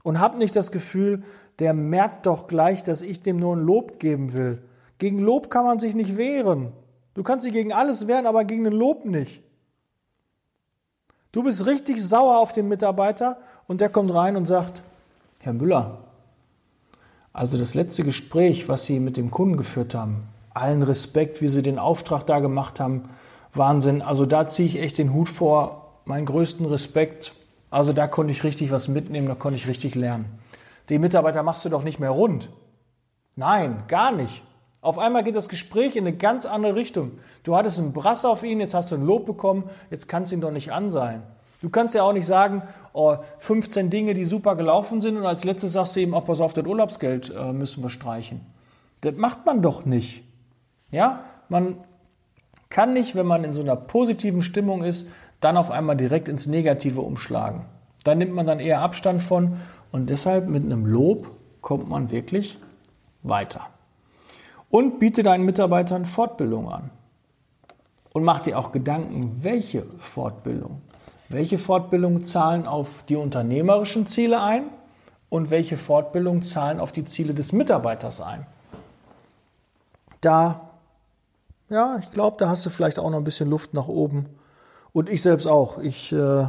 Und 0.02 0.20
hab 0.20 0.36
nicht 0.36 0.54
das 0.54 0.70
Gefühl, 0.70 1.24
der 1.58 1.74
merkt 1.74 2.26
doch 2.26 2.46
gleich, 2.46 2.82
dass 2.82 3.02
ich 3.02 3.20
dem 3.20 3.36
nur 3.36 3.56
ein 3.56 3.64
Lob 3.64 3.98
geben 3.98 4.32
will. 4.32 4.62
Gegen 4.98 5.18
Lob 5.18 5.50
kann 5.50 5.64
man 5.64 5.78
sich 5.78 5.94
nicht 5.94 6.16
wehren. 6.16 6.72
Du 7.14 7.22
kannst 7.22 7.44
dich 7.44 7.52
gegen 7.52 7.72
alles 7.72 8.06
wehren, 8.06 8.26
aber 8.26 8.44
gegen 8.44 8.66
ein 8.66 8.72
Lob 8.72 9.04
nicht. 9.04 9.42
Du 11.32 11.42
bist 11.42 11.66
richtig 11.66 12.02
sauer 12.02 12.38
auf 12.38 12.52
den 12.52 12.68
Mitarbeiter 12.68 13.38
und 13.66 13.80
der 13.80 13.88
kommt 13.88 14.12
rein 14.12 14.36
und 14.36 14.46
sagt, 14.46 14.82
Herr 15.38 15.52
Müller, 15.52 15.98
also 17.32 17.56
das 17.56 17.74
letzte 17.74 18.04
Gespräch, 18.04 18.68
was 18.68 18.84
Sie 18.84 18.98
mit 18.98 19.16
dem 19.16 19.30
Kunden 19.30 19.56
geführt 19.56 19.94
haben, 19.94 20.24
allen 20.54 20.82
Respekt, 20.82 21.40
wie 21.40 21.48
Sie 21.48 21.62
den 21.62 21.78
Auftrag 21.78 22.26
da 22.26 22.40
gemacht 22.40 22.80
haben, 22.80 23.08
Wahnsinn. 23.52 24.02
Also 24.02 24.26
da 24.26 24.46
ziehe 24.46 24.68
ich 24.68 24.80
echt 24.80 24.98
den 24.98 25.12
Hut 25.12 25.28
vor. 25.28 26.00
Meinen 26.04 26.26
größten 26.26 26.66
Respekt. 26.66 27.34
Also 27.70 27.92
da 27.92 28.06
konnte 28.06 28.32
ich 28.32 28.42
richtig 28.44 28.70
was 28.70 28.88
mitnehmen, 28.88 29.28
da 29.28 29.34
konnte 29.34 29.56
ich 29.56 29.68
richtig 29.68 29.94
lernen. 29.94 30.26
Den 30.88 31.00
Mitarbeiter 31.00 31.42
machst 31.42 31.64
du 31.64 31.68
doch 31.68 31.84
nicht 31.84 32.00
mehr 32.00 32.10
rund. 32.10 32.50
Nein, 33.36 33.84
gar 33.86 34.10
nicht. 34.10 34.42
Auf 34.82 34.98
einmal 34.98 35.22
geht 35.22 35.36
das 35.36 35.48
Gespräch 35.48 35.94
in 35.94 36.06
eine 36.06 36.16
ganz 36.16 36.46
andere 36.46 36.74
Richtung. 36.74 37.12
Du 37.44 37.54
hattest 37.54 37.78
einen 37.78 37.92
Brass 37.92 38.24
auf 38.24 38.42
ihn, 38.42 38.60
jetzt 38.60 38.74
hast 38.74 38.90
du 38.90 38.96
ein 38.96 39.04
Lob 39.04 39.26
bekommen, 39.26 39.68
jetzt 39.90 40.08
kannst 40.08 40.32
du 40.32 40.36
ihn 40.36 40.40
doch 40.40 40.50
nicht 40.50 40.72
ansehen. 40.72 41.22
Du 41.60 41.68
kannst 41.68 41.94
ja 41.94 42.02
auch 42.02 42.14
nicht 42.14 42.26
sagen, 42.26 42.62
oh, 42.94 43.16
15 43.38 43.90
Dinge, 43.90 44.14
die 44.14 44.24
super 44.24 44.56
gelaufen 44.56 45.02
sind 45.02 45.18
und 45.18 45.26
als 45.26 45.44
letztes 45.44 45.72
sagst 45.72 45.94
du 45.94 46.00
ihm, 46.00 46.14
oh, 46.14 46.20
pass 46.22 46.40
auf, 46.40 46.54
das 46.54 46.64
Urlaubsgeld 46.64 47.32
äh, 47.36 47.52
müssen 47.52 47.82
wir 47.82 47.90
streichen. 47.90 48.40
Das 49.02 49.14
macht 49.16 49.44
man 49.44 49.60
doch 49.60 49.84
nicht. 49.84 50.24
Ja, 50.90 51.24
man 51.48 51.76
kann 52.68 52.92
nicht, 52.92 53.14
wenn 53.14 53.26
man 53.26 53.44
in 53.44 53.52
so 53.52 53.62
einer 53.62 53.76
positiven 53.76 54.42
Stimmung 54.42 54.82
ist, 54.82 55.06
dann 55.40 55.56
auf 55.56 55.70
einmal 55.70 55.96
direkt 55.96 56.28
ins 56.28 56.46
Negative 56.46 57.00
umschlagen. 57.00 57.64
Da 58.04 58.14
nimmt 58.14 58.32
man 58.32 58.46
dann 58.46 58.60
eher 58.60 58.80
Abstand 58.80 59.22
von 59.22 59.56
und 59.92 60.10
deshalb 60.10 60.48
mit 60.48 60.64
einem 60.64 60.86
Lob 60.86 61.30
kommt 61.60 61.88
man 61.88 62.10
wirklich 62.10 62.58
weiter. 63.22 63.66
Und 64.70 65.00
biete 65.00 65.22
deinen 65.22 65.44
Mitarbeitern 65.44 66.04
Fortbildung 66.04 66.70
an. 66.70 66.90
Und 68.12 68.24
mach 68.24 68.40
dir 68.40 68.58
auch 68.58 68.72
Gedanken, 68.72 69.42
welche 69.42 69.82
Fortbildung. 69.98 70.80
Welche 71.28 71.58
Fortbildungen 71.58 72.24
zahlen 72.24 72.66
auf 72.66 73.04
die 73.08 73.16
unternehmerischen 73.16 74.06
Ziele 74.06 74.42
ein 74.42 74.64
und 75.28 75.50
welche 75.50 75.76
Fortbildungen 75.76 76.42
zahlen 76.42 76.80
auf 76.80 76.92
die 76.92 77.04
Ziele 77.04 77.34
des 77.34 77.52
Mitarbeiters 77.52 78.20
ein. 78.20 78.46
Da, 80.20 80.69
ja, 81.70 81.98
ich 82.00 82.10
glaube, 82.10 82.36
da 82.38 82.48
hast 82.48 82.66
du 82.66 82.70
vielleicht 82.70 82.98
auch 82.98 83.10
noch 83.10 83.18
ein 83.18 83.24
bisschen 83.24 83.48
Luft 83.48 83.74
nach 83.74 83.88
oben. 83.88 84.26
Und 84.92 85.08
ich 85.08 85.22
selbst 85.22 85.46
auch. 85.46 85.78
Ich, 85.78 86.12
äh, 86.12 86.48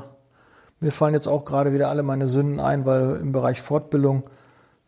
mir 0.80 0.92
fallen 0.92 1.14
jetzt 1.14 1.28
auch 1.28 1.46
gerade 1.46 1.74
wieder 1.74 1.90
alle 1.90 2.04
meine 2.04 2.28
Sünden 2.28 2.60
ein, 2.60 2.86
weil 2.86 3.18
im 3.18 3.32
Bereich 3.32 3.62
Fortbildung 3.62 4.24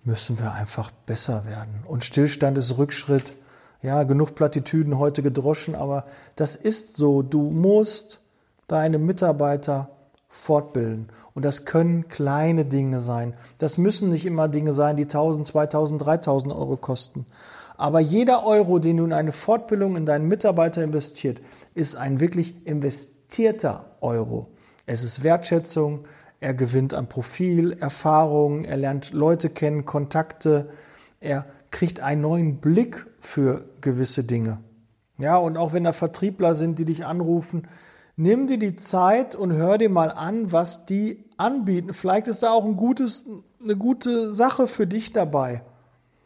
müssen 0.04 0.40
wir 0.40 0.52
einfach 0.54 0.92
besser 1.06 1.46
werden. 1.46 1.84
Und 1.88 2.04
Stillstand 2.04 2.58
ist 2.58 2.78
Rückschritt. 2.78 3.36
Ja, 3.82 4.04
genug 4.04 4.34
Plattitüden 4.34 4.98
heute 4.98 5.22
gedroschen, 5.22 5.76
aber 5.76 6.06
das 6.36 6.56
ist 6.56 6.96
so. 6.98 7.22
Du 7.22 7.50
musst 7.52 8.22
deine 8.68 8.98
Mitarbeiter 8.98 9.90
fortbilden. 10.30 11.10
Und 11.36 11.46
das 11.46 11.66
können 11.66 12.08
kleine 12.08 12.66
Dinge 12.66 13.02
sein. 13.02 13.36
Das 13.60 13.78
müssen 13.78 14.10
nicht 14.10 14.26
immer 14.26 14.48
Dinge 14.48 14.74
sein, 14.74 14.98
die 14.98 15.04
1000, 15.04 15.46
2000, 15.46 16.04
3000 16.04 16.54
Euro 16.54 16.78
kosten. 16.78 17.26
Aber 17.78 18.00
jeder 18.00 18.46
Euro, 18.46 18.80
den 18.80 18.98
du 18.98 19.06
in 19.06 19.14
eine 19.14 19.32
Fortbildung 19.32 19.96
in 19.96 20.06
deinen 20.06 20.28
Mitarbeiter 20.28 20.84
investiert, 20.84 21.42
ist 21.74 21.96
ein 21.96 22.20
wirklich 22.20 22.66
investierter 22.66 23.98
Euro. 24.02 24.48
Es 24.86 25.04
ist 25.04 25.24
Wertschätzung, 25.24 26.06
er 26.40 26.54
gewinnt 26.54 26.94
an 26.94 27.08
Profil, 27.08 27.72
Erfahrung, 27.80 28.66
er 28.66 28.78
lernt 28.78 29.14
Leute 29.14 29.50
kennen, 29.50 29.86
Kontakte, 29.86 30.70
er 31.20 31.46
kriegt 31.72 32.02
einen 32.02 32.22
neuen 32.22 32.58
Blick 32.58 33.08
für 33.20 33.66
gewisse 33.82 34.24
Dinge. 34.24 34.60
Ja, 35.18 35.38
und 35.38 35.58
auch 35.58 35.74
wenn 35.74 35.86
da 35.86 35.94
Vertriebler 35.94 36.54
sind, 36.54 36.80
die 36.80 36.86
dich 36.86 37.06
anrufen, 37.06 37.68
nimm 38.16 38.48
dir 38.48 38.60
die 38.60 38.76
Zeit 38.76 39.36
und 39.36 39.54
hör 39.54 39.78
dir 39.78 39.90
mal 39.90 40.12
an, 40.12 40.52
was 40.52 40.86
die 40.86 41.24
anbieten. 41.38 41.94
Vielleicht 41.94 42.28
ist 42.28 42.44
da 42.44 42.52
auch 42.52 42.66
ein 42.66 42.76
gutes, 42.76 43.26
eine 43.62 43.78
gute 43.78 44.30
Sache 44.30 44.68
für 44.68 44.86
dich 44.86 45.14
dabei. 45.14 45.64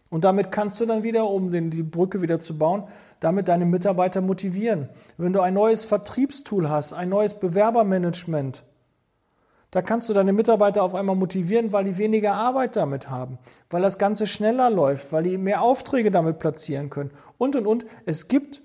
Und 0.10 0.24
damit 0.24 0.52
kannst 0.52 0.80
du 0.80 0.86
dann 0.86 1.04
wieder, 1.04 1.30
um 1.30 1.52
den, 1.52 1.70
die 1.70 1.84
Brücke 1.84 2.22
wieder 2.22 2.40
zu 2.40 2.58
bauen, 2.58 2.84
damit 3.20 3.48
deine 3.48 3.66
Mitarbeiter 3.66 4.22
motivieren. 4.22 4.90
Wenn 5.18 5.34
du 5.34 5.42
ein 5.42 5.54
neues 5.54 5.86
Vertriebstool 5.86 6.70
hast, 6.70 6.94
ein 6.94 7.10
neues 7.10 7.34
Bewerbermanagement, 7.34 8.64
da 9.72 9.82
kannst 9.82 10.08
du 10.08 10.14
deine 10.14 10.32
Mitarbeiter 10.32 10.82
auf 10.82 10.96
einmal 10.96 11.16
motivieren, 11.16 11.74
weil 11.74 11.84
die 11.84 11.98
weniger 11.98 12.34
Arbeit 12.34 12.78
damit 12.78 13.10
haben, 13.10 13.38
weil 13.70 13.82
das 13.82 13.98
Ganze 13.98 14.26
schneller 14.26 14.70
läuft, 14.70 15.12
weil 15.12 15.24
die 15.24 15.38
mehr 15.38 15.62
Aufträge 15.62 16.10
damit 16.10 16.40
platzieren 16.40 16.90
können 16.90 17.12
und, 17.38 17.56
und, 17.56 17.68
und. 17.68 17.86
Es 18.06 18.30
gibt 18.30 18.62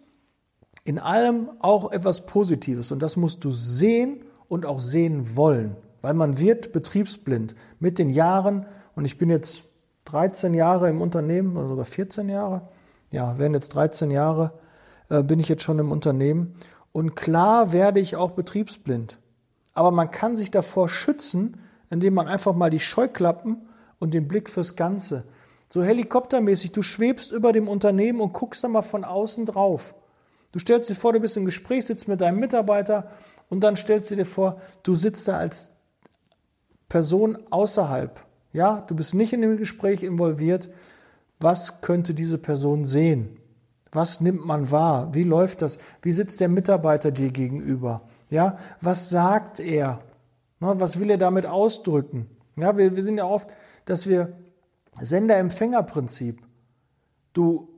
in 0.85 0.99
allem 0.99 1.51
auch 1.59 1.91
etwas 1.91 2.27
Positives 2.27 2.93
und 2.93 3.01
das 3.03 3.17
musst 3.17 3.45
du 3.45 3.53
sehen 3.53 4.25
und 4.49 4.65
auch 4.65 4.81
sehen 4.81 5.37
wollen, 5.37 5.77
weil 6.03 6.15
man 6.15 6.39
wird 6.39 6.73
betriebsblind 6.73 7.57
mit 7.81 7.99
den 7.99 8.11
Jahren 8.11 8.67
und 8.95 9.05
ich 9.05 9.19
bin 9.19 9.29
jetzt 9.29 9.65
13 10.13 10.53
Jahre 10.53 10.91
im 10.91 11.01
Unternehmen 11.01 11.57
oder 11.57 11.69
sogar 11.69 11.85
14 11.87 12.29
Jahre. 12.29 12.69
Ja, 13.11 13.39
werden 13.39 13.55
jetzt 13.55 13.71
13 13.71 14.11
Jahre, 14.11 14.53
äh, 15.09 15.23
bin 15.23 15.41
ich 15.41 15.49
jetzt 15.49 15.63
schon 15.63 15.79
im 15.79 15.91
Unternehmen. 15.91 16.55
Und 16.93 17.17
klar 17.17 17.73
werde 17.73 17.99
ich 17.99 18.17
auch 18.17 18.33
betriebsblind. 18.33 19.17
Aber 19.73 19.91
man 19.91 20.11
kann 20.11 20.37
sich 20.37 20.51
davor 20.51 20.91
schützen, 20.91 21.57
indem 21.89 22.13
man 22.13 22.29
einfach 22.29 22.55
mal 22.55 22.69
die 22.69 22.81
Scheuklappen 22.81 23.63
und 23.99 24.13
den 24.13 24.29
Blick 24.29 24.51
fürs 24.51 24.77
Ganze. 24.77 25.25
So 25.71 25.83
helikoptermäßig, 25.83 26.73
du 26.73 26.83
schwebst 26.83 27.33
über 27.33 27.53
dem 27.53 27.67
Unternehmen 27.67 28.21
und 28.21 28.35
guckst 28.35 28.63
da 28.63 28.69
mal 28.69 28.83
von 28.83 29.05
außen 29.05 29.47
drauf. 29.47 29.95
Du 30.53 30.59
stellst 30.59 30.91
dir 30.91 30.95
vor, 30.95 31.15
du 31.15 31.21
bist 31.21 31.39
im 31.39 31.47
Gespräch, 31.47 31.87
sitzt 31.87 32.09
mit 32.09 32.21
deinem 32.21 32.39
Mitarbeiter 32.39 33.11
und 33.49 33.61
dann 33.61 33.77
stellst 33.77 34.11
du 34.11 34.17
dir 34.17 34.27
vor, 34.27 34.61
du 34.83 34.95
sitzt 34.95 35.27
da 35.27 35.39
als 35.39 35.71
Person 36.91 37.39
außerhalb 37.51 38.23
ja, 38.53 38.81
du 38.83 38.95
bist 38.95 39.15
nicht 39.15 39.33
in 39.33 39.43
dem 39.43 39.57
Gespräch 39.57 40.03
involviert. 40.03 40.71
Was 41.41 41.81
könnte 41.81 42.15
diese 42.15 42.39
Person 42.39 42.85
sehen? 42.85 43.39
Was 43.91 44.21
nimmt 44.21 44.45
man 44.47 44.71
wahr? 44.71 45.15
Wie 45.15 45.25
läuft 45.25 45.63
das? 45.63 45.79
Wie 46.01 46.13
sitzt 46.13 46.41
der 46.41 46.49
Mitarbeiter 46.49 47.11
dir 47.11 47.31
gegenüber? 47.31 48.03
Ja, 48.31 48.59
was 48.81 49.11
sagt 49.11 49.61
er? 49.61 50.01
Was 50.61 51.01
will 51.01 51.11
er 51.11 51.19
damit 51.19 51.47
ausdrücken? 51.47 52.27
Ja, 52.57 52.77
wir, 52.77 52.95
wir 52.95 53.03
sind 53.03 53.19
ja 53.19 53.25
oft, 53.25 53.51
dass 53.85 54.07
wir 54.07 54.33
Sender-Empfänger-Prinzip. 55.01 56.41
Du 57.33 57.69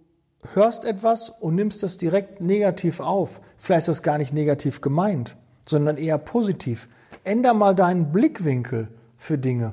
hörst 0.52 0.84
etwas 0.84 1.30
und 1.30 1.54
nimmst 1.54 1.82
das 1.82 1.96
direkt 1.96 2.40
negativ 2.40 3.00
auf. 3.00 3.40
Vielleicht 3.56 3.82
ist 3.82 3.88
das 3.88 4.02
gar 4.02 4.18
nicht 4.18 4.32
negativ 4.32 4.80
gemeint, 4.80 5.36
sondern 5.64 5.96
eher 5.96 6.18
positiv. 6.18 6.88
Änder 7.22 7.54
mal 7.54 7.74
deinen 7.74 8.12
Blickwinkel 8.12 8.88
für 9.16 9.38
Dinge. 9.38 9.72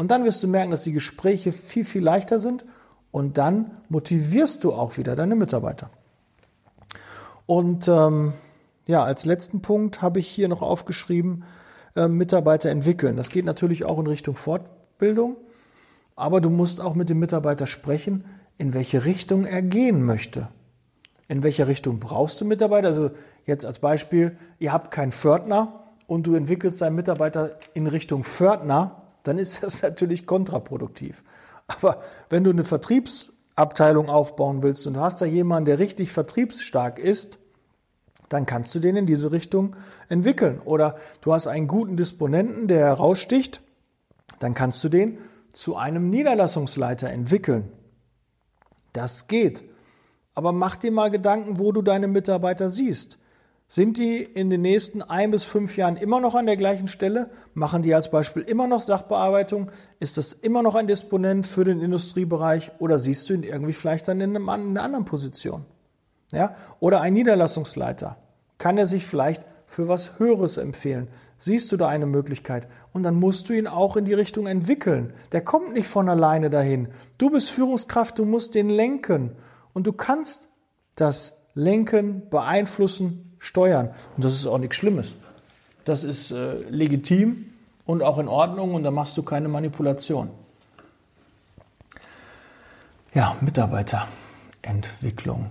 Und 0.00 0.10
dann 0.10 0.24
wirst 0.24 0.42
du 0.42 0.48
merken, 0.48 0.70
dass 0.70 0.84
die 0.84 0.92
Gespräche 0.92 1.52
viel, 1.52 1.84
viel 1.84 2.02
leichter 2.02 2.38
sind 2.38 2.64
und 3.10 3.36
dann 3.36 3.70
motivierst 3.90 4.64
du 4.64 4.72
auch 4.72 4.96
wieder 4.96 5.14
deine 5.14 5.36
Mitarbeiter. 5.36 5.90
Und 7.44 7.86
ähm, 7.86 8.32
ja, 8.86 9.04
als 9.04 9.26
letzten 9.26 9.60
Punkt 9.60 10.00
habe 10.00 10.18
ich 10.18 10.26
hier 10.26 10.48
noch 10.48 10.62
aufgeschrieben, 10.62 11.44
äh, 11.96 12.08
Mitarbeiter 12.08 12.70
entwickeln. 12.70 13.18
Das 13.18 13.28
geht 13.28 13.44
natürlich 13.44 13.84
auch 13.84 13.98
in 13.98 14.06
Richtung 14.06 14.36
Fortbildung, 14.36 15.36
aber 16.16 16.40
du 16.40 16.48
musst 16.48 16.80
auch 16.80 16.94
mit 16.94 17.10
dem 17.10 17.18
Mitarbeiter 17.18 17.66
sprechen, 17.66 18.24
in 18.56 18.72
welche 18.72 19.04
Richtung 19.04 19.44
er 19.44 19.60
gehen 19.60 20.02
möchte. 20.02 20.48
In 21.28 21.42
welche 21.42 21.68
Richtung 21.68 22.00
brauchst 22.00 22.40
du 22.40 22.46
Mitarbeiter? 22.46 22.86
Also 22.86 23.10
jetzt 23.44 23.66
als 23.66 23.80
Beispiel, 23.80 24.38
ihr 24.60 24.72
habt 24.72 24.92
keinen 24.92 25.12
Fördner 25.12 25.90
und 26.06 26.26
du 26.26 26.36
entwickelst 26.36 26.80
deinen 26.80 26.96
Mitarbeiter 26.96 27.58
in 27.74 27.86
Richtung 27.86 28.24
Fördner, 28.24 28.99
dann 29.22 29.38
ist 29.38 29.62
das 29.62 29.82
natürlich 29.82 30.26
kontraproduktiv. 30.26 31.22
Aber 31.66 32.02
wenn 32.28 32.44
du 32.44 32.50
eine 32.50 32.64
Vertriebsabteilung 32.64 34.08
aufbauen 34.08 34.62
willst 34.62 34.86
und 34.86 34.94
du 34.94 35.00
hast 35.00 35.20
da 35.20 35.26
jemanden, 35.26 35.66
der 35.66 35.78
richtig 35.78 36.12
vertriebsstark 36.12 36.98
ist, 36.98 37.38
dann 38.28 38.46
kannst 38.46 38.74
du 38.74 38.78
den 38.78 38.96
in 38.96 39.06
diese 39.06 39.32
Richtung 39.32 39.76
entwickeln. 40.08 40.60
Oder 40.64 40.96
du 41.20 41.32
hast 41.32 41.46
einen 41.46 41.68
guten 41.68 41.96
Disponenten, 41.96 42.68
der 42.68 42.86
heraussticht, 42.86 43.60
dann 44.38 44.54
kannst 44.54 44.82
du 44.84 44.88
den 44.88 45.18
zu 45.52 45.76
einem 45.76 46.10
Niederlassungsleiter 46.10 47.10
entwickeln. 47.10 47.72
Das 48.92 49.26
geht. 49.26 49.64
Aber 50.34 50.52
mach 50.52 50.76
dir 50.76 50.92
mal 50.92 51.10
Gedanken, 51.10 51.58
wo 51.58 51.72
du 51.72 51.82
deine 51.82 52.08
Mitarbeiter 52.08 52.70
siehst. 52.70 53.18
Sind 53.72 53.98
die 53.98 54.24
in 54.24 54.50
den 54.50 54.62
nächsten 54.62 55.00
ein 55.00 55.30
bis 55.30 55.44
fünf 55.44 55.76
Jahren 55.76 55.96
immer 55.96 56.18
noch 56.18 56.34
an 56.34 56.46
der 56.46 56.56
gleichen 56.56 56.88
Stelle? 56.88 57.30
Machen 57.54 57.82
die 57.82 57.94
als 57.94 58.10
Beispiel 58.10 58.42
immer 58.42 58.66
noch 58.66 58.80
Sachbearbeitung? 58.80 59.70
Ist 60.00 60.16
das 60.16 60.32
immer 60.32 60.64
noch 60.64 60.74
ein 60.74 60.88
Disponent 60.88 61.46
für 61.46 61.62
den 61.62 61.80
Industriebereich? 61.80 62.72
Oder 62.80 62.98
siehst 62.98 63.28
du 63.28 63.34
ihn 63.34 63.44
irgendwie 63.44 63.72
vielleicht 63.72 64.08
dann 64.08 64.20
in, 64.20 64.36
einer 64.36 64.82
anderen 64.82 65.04
Position? 65.04 65.66
Ja? 66.32 66.56
Oder 66.80 67.00
ein 67.00 67.12
Niederlassungsleiter? 67.12 68.16
Kann 68.58 68.76
er 68.76 68.88
sich 68.88 69.06
vielleicht 69.06 69.46
für 69.66 69.86
was 69.86 70.18
Höheres 70.18 70.56
empfehlen? 70.56 71.06
Siehst 71.38 71.70
du 71.70 71.76
da 71.76 71.86
eine 71.86 72.06
Möglichkeit? 72.06 72.66
Und 72.92 73.04
dann 73.04 73.14
musst 73.14 73.48
du 73.48 73.52
ihn 73.52 73.68
auch 73.68 73.96
in 73.96 74.04
die 74.04 74.14
Richtung 74.14 74.48
entwickeln. 74.48 75.12
Der 75.30 75.42
kommt 75.42 75.74
nicht 75.74 75.86
von 75.86 76.08
alleine 76.08 76.50
dahin. 76.50 76.88
Du 77.18 77.30
bist 77.30 77.52
Führungskraft, 77.52 78.18
du 78.18 78.24
musst 78.24 78.56
den 78.56 78.68
lenken. 78.68 79.36
Und 79.74 79.86
du 79.86 79.92
kannst 79.92 80.50
das 80.96 81.36
lenken, 81.54 82.28
beeinflussen, 82.30 83.29
steuern. 83.40 83.90
Und 84.16 84.24
das 84.24 84.34
ist 84.34 84.46
auch 84.46 84.58
nichts 84.58 84.76
Schlimmes. 84.76 85.16
Das 85.84 86.04
ist 86.04 86.30
äh, 86.30 86.60
legitim 86.70 87.46
und 87.86 88.04
auch 88.04 88.18
in 88.18 88.28
Ordnung 88.28 88.74
und 88.74 88.84
da 88.84 88.92
machst 88.92 89.16
du 89.16 89.24
keine 89.24 89.48
Manipulation. 89.48 90.30
Ja, 93.12 93.34
Mitarbeiterentwicklung. 93.40 95.50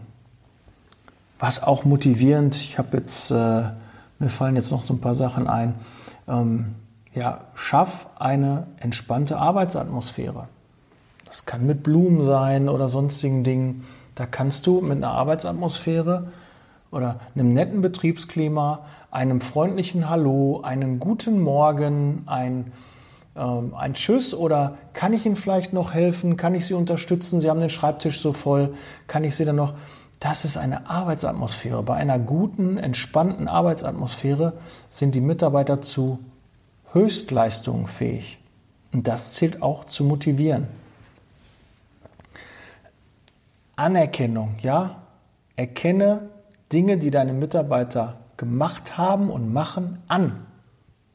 Was 1.39 1.61
auch 1.61 1.83
motivierend, 1.83 2.55
ich 2.55 2.77
habe 2.77 2.95
jetzt, 2.97 3.31
äh, 3.31 3.63
mir 4.19 4.29
fallen 4.29 4.55
jetzt 4.55 4.71
noch 4.71 4.85
so 4.85 4.93
ein 4.93 5.01
paar 5.01 5.15
Sachen 5.15 5.47
ein. 5.47 5.73
Ähm, 6.27 6.75
ja, 7.13 7.41
schaff 7.55 8.07
eine 8.17 8.67
entspannte 8.79 9.37
Arbeitsatmosphäre. 9.37 10.47
Das 11.25 11.45
kann 11.45 11.65
mit 11.65 11.83
Blumen 11.83 12.21
sein 12.21 12.69
oder 12.69 12.87
sonstigen 12.87 13.43
Dingen. 13.43 13.85
Da 14.15 14.25
kannst 14.25 14.65
du 14.67 14.79
mit 14.81 14.97
einer 14.97 15.11
Arbeitsatmosphäre 15.11 16.31
oder 16.91 17.19
einem 17.35 17.53
netten 17.53 17.81
Betriebsklima, 17.81 18.85
einem 19.11 19.41
freundlichen 19.41 20.09
Hallo, 20.09 20.61
einem 20.61 20.99
guten 20.99 21.39
Morgen, 21.39 22.23
ein, 22.25 22.71
äh, 23.35 23.41
ein 23.41 23.93
Tschüss 23.93 24.33
oder 24.33 24.77
kann 24.93 25.13
ich 25.13 25.25
Ihnen 25.25 25.35
vielleicht 25.35 25.73
noch 25.73 25.93
helfen? 25.93 26.37
Kann 26.37 26.55
ich 26.55 26.65
Sie 26.65 26.73
unterstützen? 26.73 27.39
Sie 27.39 27.49
haben 27.49 27.59
den 27.59 27.69
Schreibtisch 27.69 28.19
so 28.19 28.33
voll. 28.33 28.73
Kann 29.07 29.23
ich 29.23 29.35
Sie 29.35 29.45
dann 29.45 29.55
noch? 29.55 29.73
Das 30.19 30.43
ist 30.43 30.57
eine 30.57 30.89
Arbeitsatmosphäre. 30.89 31.81
Bei 31.83 31.95
einer 31.95 32.19
guten, 32.19 32.77
entspannten 32.77 33.47
Arbeitsatmosphäre 33.47 34.53
sind 34.89 35.15
die 35.15 35.21
Mitarbeiter 35.21 35.81
zu 35.81 36.19
Höchstleistungen 36.91 37.87
fähig. 37.87 38.39
Und 38.91 39.07
das 39.07 39.33
zählt 39.33 39.61
auch 39.61 39.85
zu 39.85 40.03
motivieren. 40.03 40.67
Anerkennung, 43.75 44.55
ja? 44.61 45.03
Erkenne 45.55 46.29
Dinge, 46.71 46.97
die 46.97 47.11
deine 47.11 47.33
Mitarbeiter 47.33 48.17
gemacht 48.37 48.97
haben 48.97 49.29
und 49.29 49.51
machen, 49.51 50.01
an. 50.07 50.45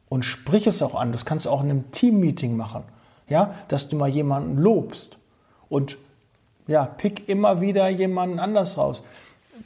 Und 0.09 0.25
sprich 0.25 0.67
es 0.67 0.83
auch 0.83 0.95
an. 0.95 1.13
Das 1.13 1.25
kannst 1.25 1.47
du 1.47 1.51
auch 1.51 1.63
in 1.63 1.71
einem 1.71 1.91
Teammeeting 1.91 2.57
machen. 2.57 2.85
Ja, 3.29 3.55
dass 3.69 3.89
du 3.89 3.97
mal 3.97 4.09
jemanden 4.09 4.59
lobst 4.59 5.17
und 5.69 5.97
ja, 6.67 6.85
pick 6.85 7.29
immer 7.29 7.61
wieder 7.61 7.89
jemanden 7.89 8.39
anders 8.39 8.77
raus. 8.77 9.03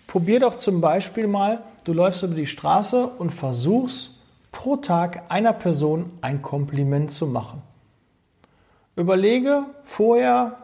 Probier 0.07 0.41
doch 0.41 0.57
zum 0.57 0.81
Beispiel 0.81 1.27
mal, 1.27 1.63
du 1.85 1.93
läufst 1.93 2.23
über 2.23 2.35
die 2.35 2.47
Straße 2.47 3.07
und 3.07 3.31
versuchst 3.31 4.19
pro 4.53 4.77
Tag 4.77 5.23
einer 5.29 5.53
Person 5.53 6.11
ein 6.21 6.41
Kompliment 6.41 7.11
zu 7.11 7.27
machen. 7.27 7.63
Überlege 8.97 9.65
vorher, 9.85 10.57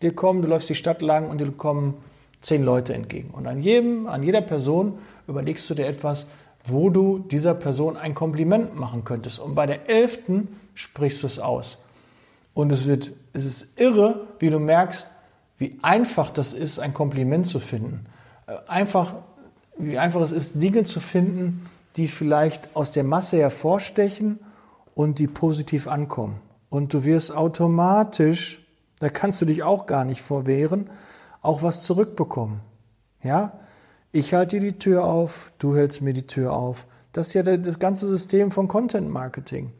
dir 0.00 0.14
kommen, 0.14 0.42
du 0.42 0.48
läufst 0.48 0.68
die 0.68 0.74
Stadt 0.74 1.02
lang 1.02 1.28
und 1.28 1.38
dir 1.38 1.50
kommen 1.52 1.94
zehn 2.40 2.62
Leute 2.62 2.94
entgegen. 2.94 3.30
Und 3.30 3.46
an 3.46 3.62
jedem, 3.62 4.06
an 4.06 4.22
jeder 4.22 4.40
Person 4.40 4.98
überlegst 5.26 5.68
du 5.68 5.74
dir 5.74 5.86
etwas, 5.86 6.28
wo 6.64 6.90
du 6.90 7.18
dieser 7.18 7.54
Person 7.54 7.96
ein 7.96 8.14
Kompliment 8.14 8.76
machen 8.78 9.04
könntest. 9.04 9.38
Und 9.38 9.54
bei 9.54 9.66
der 9.66 9.88
elften 9.88 10.48
sprichst 10.74 11.22
du 11.22 11.26
es 11.26 11.38
aus. 11.38 11.78
Und 12.54 12.72
es 12.72 12.86
wird, 12.86 13.12
es 13.32 13.44
ist 13.44 13.80
irre, 13.80 14.26
wie 14.38 14.50
du 14.50 14.58
merkst, 14.58 15.10
wie 15.58 15.78
einfach 15.82 16.30
das 16.30 16.52
ist, 16.52 16.78
ein 16.78 16.94
Kompliment 16.94 17.46
zu 17.46 17.60
finden. 17.60 18.06
Äh, 18.46 18.56
einfach, 18.66 19.14
wie 19.76 19.98
einfach 19.98 20.20
es 20.20 20.32
ist, 20.32 20.62
Dinge 20.62 20.84
zu 20.84 21.00
finden, 21.00 21.68
die 21.96 22.08
vielleicht 22.08 22.76
aus 22.76 22.92
der 22.92 23.04
Masse 23.04 23.38
hervorstechen 23.38 24.38
und 24.94 25.18
die 25.18 25.26
positiv 25.26 25.88
ankommen. 25.88 26.40
Und 26.70 26.92
du 26.94 27.04
wirst 27.04 27.34
automatisch, 27.34 28.64
da 29.00 29.08
kannst 29.08 29.40
du 29.40 29.46
dich 29.46 29.62
auch 29.62 29.86
gar 29.86 30.04
nicht 30.04 30.20
vorwehren, 30.20 30.90
auch 31.48 31.62
was 31.62 31.82
zurückbekommen. 31.84 32.60
Ja? 33.22 33.58
Ich 34.12 34.34
halte 34.34 34.60
dir 34.60 34.72
die 34.72 34.78
Tür 34.78 35.04
auf, 35.04 35.52
du 35.58 35.74
hältst 35.74 36.02
mir 36.02 36.12
die 36.12 36.26
Tür 36.26 36.52
auf. 36.52 36.86
Das 37.12 37.28
ist 37.28 37.34
ja 37.34 37.42
das 37.42 37.78
ganze 37.78 38.06
System 38.06 38.50
von 38.50 38.68
Content 38.68 39.08
Marketing. 39.08 39.72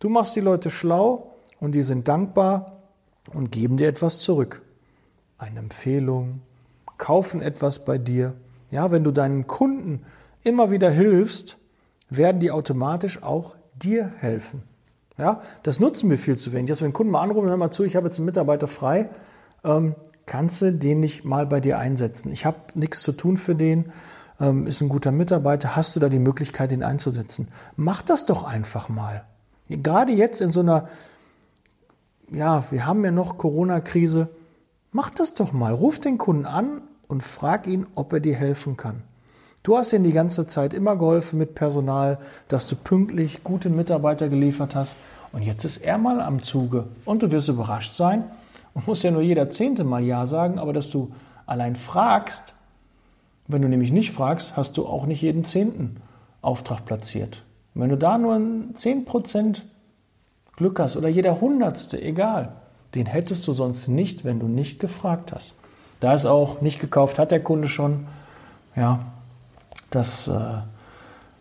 Du 0.00 0.08
machst 0.08 0.34
die 0.34 0.40
Leute 0.40 0.70
schlau 0.70 1.32
und 1.60 1.72
die 1.72 1.84
sind 1.84 2.08
dankbar 2.08 2.82
und 3.32 3.52
geben 3.52 3.76
dir 3.76 3.86
etwas 3.86 4.18
zurück. 4.18 4.62
Eine 5.38 5.60
Empfehlung, 5.60 6.42
kaufen 6.98 7.40
etwas 7.40 7.84
bei 7.84 7.96
dir. 7.96 8.34
Ja, 8.72 8.90
wenn 8.90 9.04
du 9.04 9.12
deinen 9.12 9.46
Kunden 9.46 10.02
immer 10.42 10.72
wieder 10.72 10.90
hilfst, 10.90 11.58
werden 12.10 12.40
die 12.40 12.50
automatisch 12.50 13.22
auch 13.22 13.54
dir 13.76 14.12
helfen. 14.18 14.62
Ja, 15.16 15.42
das 15.62 15.78
nutzen 15.78 16.10
wir 16.10 16.18
viel 16.18 16.36
zu 16.36 16.52
wenig. 16.52 16.68
Wir 16.68 16.84
einen 16.84 16.92
Kunden 16.92 17.12
mal 17.12 17.22
anrufen, 17.22 17.48
hör 17.48 17.56
mal 17.56 17.70
zu, 17.70 17.84
ich 17.84 17.94
habe 17.94 18.08
jetzt 18.08 18.18
einen 18.18 18.26
Mitarbeiter 18.26 18.66
frei, 18.66 19.10
ähm, 19.62 19.94
kannst 20.26 20.62
du 20.62 20.72
den 20.72 21.00
nicht 21.00 21.24
mal 21.24 21.46
bei 21.46 21.60
dir 21.60 21.78
einsetzen? 21.78 22.32
Ich 22.32 22.44
habe 22.44 22.58
nichts 22.74 23.02
zu 23.02 23.12
tun 23.12 23.36
für 23.36 23.54
den, 23.54 23.92
ähm, 24.40 24.66
ist 24.66 24.80
ein 24.80 24.88
guter 24.88 25.12
Mitarbeiter, 25.12 25.76
hast 25.76 25.94
du 25.94 26.00
da 26.00 26.08
die 26.08 26.18
Möglichkeit, 26.18 26.70
den 26.70 26.82
einzusetzen? 26.82 27.48
Mach 27.76 28.02
das 28.02 28.26
doch 28.26 28.44
einfach 28.44 28.88
mal. 28.88 29.24
Gerade 29.68 30.12
jetzt 30.12 30.40
in 30.40 30.50
so 30.50 30.60
einer, 30.60 30.88
ja, 32.30 32.64
wir 32.70 32.86
haben 32.86 33.04
ja 33.04 33.10
noch 33.10 33.38
Corona-Krise, 33.38 34.28
mach 34.92 35.10
das 35.10 35.34
doch 35.34 35.52
mal. 35.52 35.72
Ruf 35.72 35.98
den 35.98 36.18
Kunden 36.18 36.46
an 36.46 36.82
und 37.08 37.22
frag 37.22 37.66
ihn, 37.66 37.86
ob 37.94 38.12
er 38.12 38.20
dir 38.20 38.36
helfen 38.36 38.76
kann. 38.76 39.02
Du 39.62 39.78
hast 39.78 39.94
ihm 39.94 40.04
die 40.04 40.12
ganze 40.12 40.46
Zeit 40.46 40.74
immer 40.74 40.96
geholfen 40.96 41.38
mit 41.38 41.54
Personal, 41.54 42.18
dass 42.48 42.66
du 42.66 42.76
pünktlich 42.76 43.44
gute 43.44 43.70
Mitarbeiter 43.70 44.28
geliefert 44.28 44.74
hast. 44.74 44.96
Und 45.32 45.42
jetzt 45.42 45.64
ist 45.64 45.78
er 45.78 45.96
mal 45.96 46.20
am 46.20 46.42
Zuge. 46.42 46.86
Und 47.06 47.22
du 47.22 47.32
wirst 47.32 47.48
überrascht 47.48 47.94
sein, 47.94 48.24
und 48.74 48.86
muss 48.86 49.02
ja 49.02 49.10
nur 49.10 49.22
jeder 49.22 49.50
Zehnte 49.50 49.84
mal 49.84 50.02
Ja 50.02 50.26
sagen, 50.26 50.58
aber 50.58 50.72
dass 50.72 50.90
du 50.90 51.12
allein 51.46 51.76
fragst, 51.76 52.54
wenn 53.46 53.62
du 53.62 53.68
nämlich 53.68 53.92
nicht 53.92 54.12
fragst, 54.12 54.56
hast 54.56 54.76
du 54.76 54.86
auch 54.86 55.06
nicht 55.06 55.22
jeden 55.22 55.44
zehnten 55.44 55.96
Auftrag 56.42 56.84
platziert. 56.84 57.44
Wenn 57.74 57.90
du 57.90 57.96
da 57.96 58.18
nur 58.18 58.34
ein 58.34 58.74
10% 58.74 59.62
Glück 60.56 60.78
hast 60.78 60.96
oder 60.96 61.08
jeder 61.08 61.40
Hundertste, 61.40 62.00
egal, 62.00 62.52
den 62.94 63.06
hättest 63.06 63.46
du 63.46 63.52
sonst 63.52 63.88
nicht, 63.88 64.24
wenn 64.24 64.38
du 64.38 64.48
nicht 64.48 64.78
gefragt 64.78 65.32
hast. 65.32 65.54
Da 66.00 66.14
ist 66.14 66.26
auch 66.26 66.60
nicht 66.60 66.80
gekauft, 66.80 67.18
hat 67.18 67.30
der 67.30 67.42
Kunde 67.42 67.68
schon. 67.68 68.06
Ja, 68.76 69.00
das 69.90 70.28
äh, 70.28 70.58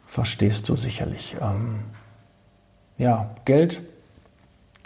verstehst 0.05 0.69
du 0.69 0.75
sicherlich. 0.75 1.35
Ähm, 1.41 1.81
ja, 2.97 3.31
Geld 3.45 3.81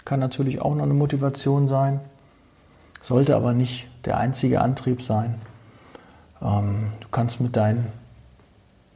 kann 0.04 0.20
natürlich 0.20 0.60
auch 0.60 0.74
noch 0.74 0.84
eine 0.84 0.94
Motivation 0.94 1.68
sein 1.68 2.00
sollte 3.00 3.36
aber 3.36 3.52
nicht 3.52 3.88
der 4.04 4.18
einzige 4.18 4.60
Antrieb 4.60 5.02
sein. 5.02 5.34
Ähm, 6.42 6.92
du 7.00 7.08
kannst 7.10 7.40
mit 7.40 7.56
deinen 7.56 7.86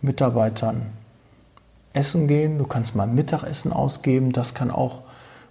Mitarbeitern 0.01 0.87
essen 1.93 2.27
gehen, 2.27 2.59
du 2.59 2.67
kannst 2.67 2.95
mal 2.95 3.07
Mittagessen 3.07 3.73
ausgeben, 3.73 4.33
das 4.33 4.55
kann 4.55 4.71
auch 4.71 5.03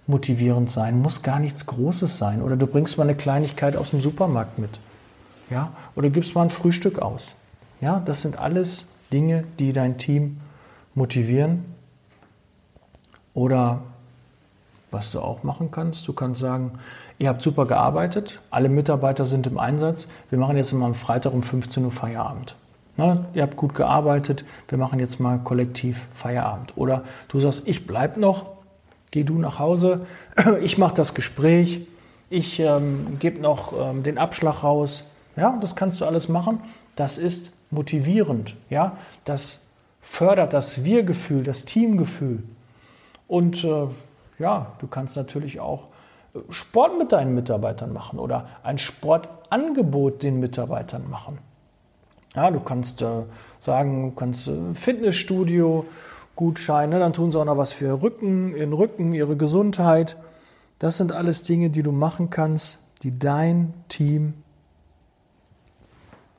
motivierend 0.06 0.68
sein, 0.68 1.00
muss 1.00 1.22
gar 1.22 1.38
nichts 1.38 1.66
Großes 1.66 2.18
sein. 2.18 2.42
Oder 2.42 2.56
du 2.56 2.66
bringst 2.66 2.98
mal 2.98 3.04
eine 3.04 3.14
Kleinigkeit 3.14 3.76
aus 3.76 3.90
dem 3.90 4.00
Supermarkt 4.00 4.58
mit. 4.58 4.80
Ja? 5.50 5.72
Oder 5.94 6.10
gibst 6.10 6.34
mal 6.34 6.42
ein 6.42 6.50
Frühstück 6.50 6.98
aus. 6.98 7.36
Ja? 7.80 8.00
Das 8.00 8.22
sind 8.22 8.38
alles 8.38 8.86
Dinge, 9.12 9.44
die 9.58 9.72
dein 9.72 9.98
Team 9.98 10.40
motivieren. 10.94 11.64
Oder 13.34 13.82
was 14.90 15.10
du 15.10 15.20
auch 15.20 15.42
machen 15.42 15.70
kannst, 15.70 16.06
du 16.06 16.12
kannst 16.12 16.40
sagen, 16.40 16.72
ihr 17.22 17.28
habt 17.28 17.40
super 17.40 17.66
gearbeitet, 17.66 18.40
alle 18.50 18.68
Mitarbeiter 18.68 19.26
sind 19.26 19.46
im 19.46 19.56
Einsatz, 19.56 20.08
wir 20.28 20.40
machen 20.40 20.56
jetzt 20.56 20.72
mal 20.72 20.86
am 20.86 20.96
Freitag 20.96 21.32
um 21.32 21.44
15 21.44 21.84
Uhr 21.84 21.92
Feierabend. 21.92 22.56
Na, 22.96 23.26
ihr 23.32 23.42
habt 23.44 23.56
gut 23.56 23.74
gearbeitet, 23.74 24.44
wir 24.66 24.76
machen 24.76 24.98
jetzt 24.98 25.20
mal 25.20 25.38
kollektiv 25.38 26.08
Feierabend. 26.12 26.76
Oder 26.76 27.04
du 27.28 27.38
sagst, 27.38 27.62
ich 27.66 27.86
bleib 27.86 28.16
noch, 28.16 28.50
geh 29.12 29.22
du 29.22 29.38
nach 29.38 29.60
Hause, 29.60 30.04
ich 30.62 30.78
mache 30.78 30.94
das 30.94 31.14
Gespräch, 31.14 31.86
ich 32.28 32.58
ähm, 32.58 33.18
gebe 33.20 33.40
noch 33.40 33.72
ähm, 33.72 34.02
den 34.02 34.18
Abschlag 34.18 34.64
raus. 34.64 35.04
Ja, 35.36 35.56
das 35.60 35.76
kannst 35.76 36.00
du 36.00 36.06
alles 36.06 36.28
machen. 36.28 36.58
Das 36.96 37.18
ist 37.18 37.52
motivierend. 37.70 38.56
Ja, 38.68 38.96
das 39.24 39.60
fördert 40.00 40.52
das 40.52 40.82
Wir-Gefühl, 40.82 41.44
das 41.44 41.66
Teamgefühl. 41.66 42.42
Und 43.28 43.62
äh, 43.62 43.86
ja, 44.40 44.72
du 44.80 44.88
kannst 44.88 45.16
natürlich 45.16 45.60
auch 45.60 45.92
Sport 46.48 46.98
mit 46.98 47.12
deinen 47.12 47.34
Mitarbeitern 47.34 47.92
machen 47.92 48.18
oder 48.18 48.48
ein 48.62 48.78
Sportangebot 48.78 50.22
den 50.22 50.40
Mitarbeitern 50.40 51.08
machen. 51.08 51.38
Ja, 52.34 52.50
du 52.50 52.60
kannst 52.60 53.02
äh, 53.02 53.24
sagen, 53.58 54.10
du 54.10 54.14
kannst 54.14 54.48
äh, 54.48 54.74
Fitnessstudio 54.74 55.84
Gutscheine, 56.34 56.98
dann 56.98 57.12
tun 57.12 57.30
sie 57.30 57.38
auch 57.38 57.44
noch 57.44 57.58
was 57.58 57.72
für 57.72 58.02
Rücken, 58.02 58.56
ihren 58.56 58.72
Rücken, 58.72 59.12
ihre 59.12 59.36
Gesundheit. 59.36 60.16
Das 60.78 60.96
sind 60.96 61.12
alles 61.12 61.42
Dinge, 61.42 61.68
die 61.68 61.82
du 61.82 61.92
machen 61.92 62.30
kannst, 62.30 62.78
die 63.02 63.18
dein 63.18 63.74
Team 63.88 64.34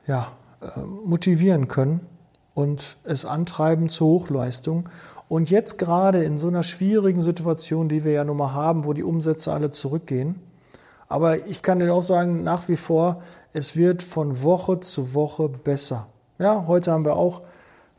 ja, 0.06 0.32
äh, 0.60 0.80
motivieren 0.80 1.68
können 1.68 2.00
und 2.54 2.96
es 3.04 3.24
antreiben 3.24 3.88
zur 3.88 4.08
Hochleistung. 4.08 4.88
Und 5.28 5.50
jetzt 5.50 5.78
gerade 5.78 6.22
in 6.22 6.38
so 6.38 6.48
einer 6.48 6.62
schwierigen 6.62 7.20
Situation, 7.20 7.88
die 7.88 8.04
wir 8.04 8.12
ja 8.12 8.24
nun 8.24 8.36
mal 8.36 8.52
haben, 8.52 8.84
wo 8.84 8.92
die 8.92 9.02
Umsätze 9.02 9.52
alle 9.52 9.70
zurückgehen. 9.70 10.40
Aber 11.08 11.46
ich 11.46 11.62
kann 11.62 11.78
dir 11.78 11.92
auch 11.92 12.02
sagen, 12.02 12.42
nach 12.42 12.68
wie 12.68 12.76
vor, 12.76 13.22
es 13.52 13.76
wird 13.76 14.02
von 14.02 14.42
Woche 14.42 14.80
zu 14.80 15.14
Woche 15.14 15.48
besser. 15.48 16.08
Ja, 16.38 16.66
heute 16.66 16.92
haben 16.92 17.04
wir 17.04 17.16
auch 17.16 17.42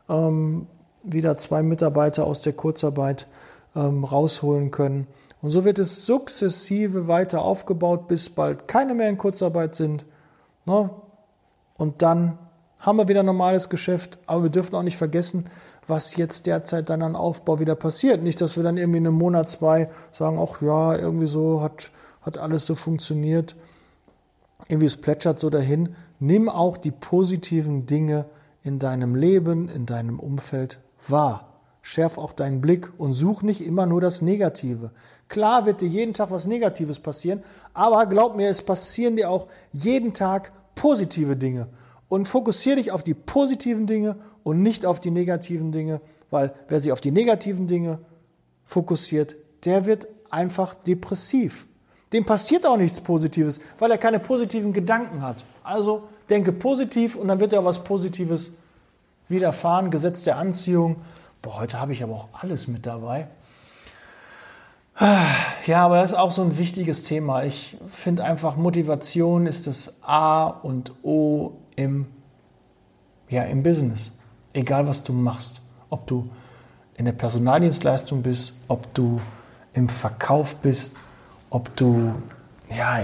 ähm, 0.08 0.66
wieder 1.02 1.38
zwei 1.38 1.62
Mitarbeiter 1.62 2.24
aus 2.24 2.42
der 2.42 2.52
Kurzarbeit 2.52 3.26
ähm, 3.74 4.04
rausholen 4.04 4.70
können. 4.70 5.06
Und 5.42 5.50
so 5.50 5.64
wird 5.64 5.78
es 5.78 6.06
sukzessive 6.06 7.08
weiter 7.08 7.42
aufgebaut, 7.42 8.08
bis 8.08 8.30
bald 8.30 8.68
keine 8.68 8.94
mehr 8.94 9.08
in 9.08 9.18
Kurzarbeit 9.18 9.74
sind. 9.74 10.04
Ne? 10.64 10.90
Und 11.78 12.02
dann 12.02 12.38
haben 12.80 12.98
wir 12.98 13.08
wieder 13.08 13.22
normales 13.22 13.68
Geschäft, 13.68 14.18
aber 14.26 14.44
wir 14.44 14.50
dürfen 14.50 14.74
auch 14.74 14.82
nicht 14.82 14.96
vergessen, 14.96 15.46
was 15.86 16.16
jetzt 16.16 16.46
derzeit 16.46 16.90
dann 16.90 17.02
an 17.02 17.16
Aufbau 17.16 17.60
wieder 17.60 17.74
passiert. 17.74 18.22
Nicht, 18.22 18.40
dass 18.40 18.56
wir 18.56 18.62
dann 18.62 18.76
irgendwie 18.76 18.98
in 18.98 19.06
einem 19.06 19.16
Monat, 19.16 19.48
zwei 19.48 19.90
sagen, 20.12 20.38
ach 20.40 20.60
ja, 20.60 20.96
irgendwie 20.96 21.26
so 21.26 21.62
hat, 21.62 21.90
hat 22.22 22.38
alles 22.38 22.66
so 22.66 22.74
funktioniert. 22.74 23.56
Irgendwie 24.68 24.86
es 24.86 24.96
plätschert 24.96 25.38
so 25.38 25.50
dahin. 25.50 25.94
Nimm 26.18 26.48
auch 26.48 26.78
die 26.78 26.90
positiven 26.90 27.86
Dinge 27.86 28.26
in 28.62 28.78
deinem 28.78 29.14
Leben, 29.14 29.68
in 29.68 29.86
deinem 29.86 30.18
Umfeld 30.18 30.80
wahr. 31.06 31.52
Schärf 31.82 32.18
auch 32.18 32.32
deinen 32.32 32.60
Blick 32.60 32.92
und 32.98 33.12
such 33.12 33.42
nicht 33.42 33.64
immer 33.64 33.86
nur 33.86 34.00
das 34.00 34.20
Negative. 34.20 34.90
Klar 35.28 35.66
wird 35.66 35.80
dir 35.80 35.88
jeden 35.88 36.14
Tag 36.14 36.32
was 36.32 36.48
Negatives 36.48 36.98
passieren, 36.98 37.44
aber 37.74 38.06
glaub 38.06 38.34
mir, 38.34 38.48
es 38.48 38.62
passieren 38.62 39.14
dir 39.14 39.30
auch 39.30 39.46
jeden 39.72 40.12
Tag 40.12 40.50
positive 40.74 41.36
Dinge 41.36 41.68
und 42.08 42.28
fokussiere 42.28 42.76
dich 42.76 42.92
auf 42.92 43.02
die 43.02 43.14
positiven 43.14 43.86
Dinge 43.86 44.16
und 44.42 44.62
nicht 44.62 44.86
auf 44.86 45.00
die 45.00 45.10
negativen 45.10 45.72
Dinge, 45.72 46.00
weil 46.30 46.54
wer 46.68 46.80
sich 46.80 46.92
auf 46.92 47.00
die 47.00 47.10
negativen 47.10 47.66
Dinge 47.66 47.98
fokussiert, 48.64 49.36
der 49.64 49.86
wird 49.86 50.06
einfach 50.30 50.74
depressiv. 50.74 51.66
Dem 52.12 52.24
passiert 52.24 52.66
auch 52.66 52.76
nichts 52.76 53.00
Positives, 53.00 53.60
weil 53.78 53.90
er 53.90 53.98
keine 53.98 54.20
positiven 54.20 54.72
Gedanken 54.72 55.22
hat. 55.22 55.44
Also 55.64 56.04
denke 56.30 56.52
positiv 56.52 57.16
und 57.16 57.28
dann 57.28 57.40
wird 57.40 57.52
er 57.52 57.64
was 57.64 57.82
Positives 57.82 58.50
widerfahren. 59.28 59.90
Gesetz 59.90 60.22
der 60.22 60.38
Anziehung. 60.38 60.96
Boah, 61.42 61.60
heute 61.60 61.80
habe 61.80 61.92
ich 61.92 62.02
aber 62.02 62.14
auch 62.14 62.28
alles 62.32 62.68
mit 62.68 62.86
dabei. 62.86 63.28
Ja, 65.66 65.84
aber 65.84 65.96
das 65.96 66.12
ist 66.12 66.16
auch 66.16 66.30
so 66.30 66.42
ein 66.42 66.56
wichtiges 66.56 67.02
Thema. 67.02 67.44
Ich 67.44 67.76
finde 67.86 68.24
einfach, 68.24 68.56
Motivation 68.56 69.46
ist 69.46 69.66
das 69.66 69.98
A 70.02 70.46
und 70.46 70.92
O 71.02 71.52
im, 71.76 72.06
ja, 73.28 73.44
im 73.44 73.62
Business. 73.62 74.12
Egal, 74.52 74.88
was 74.88 75.04
du 75.04 75.12
machst. 75.12 75.60
Ob 75.90 76.06
du 76.06 76.28
in 76.96 77.04
der 77.04 77.12
Personaldienstleistung 77.12 78.22
bist, 78.22 78.56
ob 78.68 78.92
du 78.94 79.20
im 79.74 79.88
Verkauf 79.88 80.56
bist, 80.56 80.96
ob 81.50 81.74
du 81.76 82.14
ja, 82.74 82.98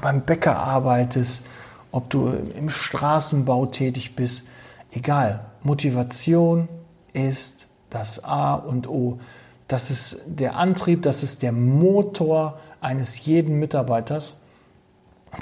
beim 0.00 0.22
Bäcker 0.22 0.56
arbeitest, 0.56 1.42
ob 1.90 2.08
du 2.10 2.28
im 2.28 2.70
Straßenbau 2.70 3.66
tätig 3.66 4.16
bist. 4.16 4.46
Egal. 4.90 5.44
Motivation 5.62 6.68
ist 7.12 7.68
das 7.90 8.22
A 8.24 8.54
und 8.54 8.88
O. 8.88 9.18
Das 9.66 9.90
ist 9.90 10.22
der 10.26 10.56
Antrieb, 10.56 11.02
das 11.02 11.22
ist 11.22 11.42
der 11.42 11.52
Motor 11.52 12.58
eines 12.80 13.24
jeden 13.26 13.58
Mitarbeiters. 13.58 14.38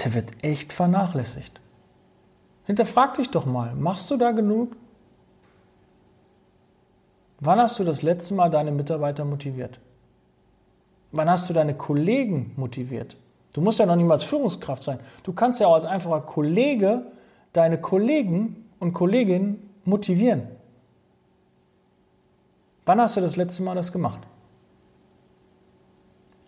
Der 0.04 0.14
wird 0.14 0.32
echt 0.42 0.72
vernachlässigt. 0.72 1.60
Hinterfrag 2.66 3.14
dich 3.14 3.30
doch 3.30 3.46
mal, 3.46 3.74
machst 3.74 4.10
du 4.10 4.16
da 4.16 4.32
genug? 4.32 4.76
Wann 7.40 7.60
hast 7.60 7.78
du 7.78 7.84
das 7.84 8.02
letzte 8.02 8.34
Mal 8.34 8.50
deine 8.50 8.72
Mitarbeiter 8.72 9.24
motiviert? 9.24 9.78
Wann 11.12 11.30
hast 11.30 11.48
du 11.48 11.54
deine 11.54 11.74
Kollegen 11.74 12.52
motiviert? 12.56 13.16
Du 13.52 13.60
musst 13.60 13.78
ja 13.78 13.86
noch 13.86 13.96
niemals 13.96 14.24
Führungskraft 14.24 14.82
sein. 14.82 14.98
Du 15.22 15.32
kannst 15.32 15.60
ja 15.60 15.66
auch 15.66 15.74
als 15.74 15.86
einfacher 15.86 16.20
Kollege 16.20 17.06
deine 17.52 17.80
Kollegen 17.80 18.68
und 18.80 18.92
Kolleginnen 18.92 19.70
motivieren. 19.84 20.48
Wann 22.84 23.00
hast 23.00 23.16
du 23.16 23.20
das 23.20 23.36
letzte 23.36 23.62
Mal 23.62 23.74
das 23.74 23.92
gemacht? 23.92 24.20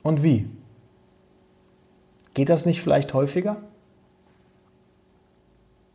Und 0.02 0.22
wie? 0.22 0.48
Geht 2.34 2.48
das 2.48 2.66
nicht 2.66 2.82
vielleicht 2.82 3.14
häufiger? 3.14 3.56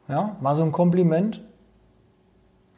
Ja, 0.08 0.36
mal 0.42 0.56
so 0.56 0.63
ein 0.63 0.72
Kompliment. 0.72 1.42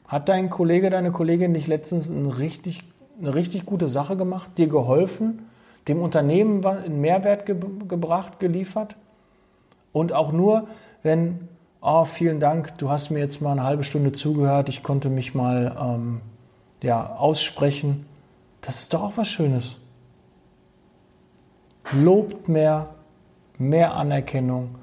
Hat 0.08 0.30
dein 0.30 0.50
Kollege, 0.50 0.90
deine 0.90 1.12
Kollegin 1.12 1.52
nicht 1.52 1.68
letztens 1.68 2.12
eine 2.12 2.38
richtig, 2.38 2.84
eine 3.20 3.34
richtig 3.34 3.66
gute 3.66 3.88
Sache 3.88 4.16
gemacht, 4.16 4.52
dir 4.58 4.68
geholfen, 4.68 5.48
dem 5.88 6.02
Unternehmen 6.02 6.64
einen 6.66 7.02
Mehrwert 7.02 7.46
ge 7.46 7.56
gebracht, 7.88 8.40
geliefert? 8.40 8.96
Und 9.92 10.14
auch 10.14 10.32
nur, 10.32 10.68
wenn, 11.02 11.48
oh, 11.82 12.06
vielen 12.06 12.40
Dank, 12.40 12.78
du 12.78 12.90
hast 12.90 13.10
mir 13.10 13.20
jetzt 13.20 13.42
mal 13.42 13.54
eine 13.54 13.64
halbe 13.64 13.84
Stunde 13.84 14.12
zugehört, 14.12 14.70
ich 14.70 14.84
konnte 14.84 15.10
mich 15.10 15.34
mal 15.34 15.76
ähm, 15.80 16.22
ja, 16.84 17.16
aussprechen, 17.16 18.06
das 18.62 18.82
ist 18.82 18.94
doch 18.94 19.04
auch 19.04 19.14
was 19.16 19.28
Schönes. 19.28 19.78
Lobt 21.92 22.48
mehr, 22.50 22.90
mehr 23.58 23.94
Anerkennung, 23.94 24.76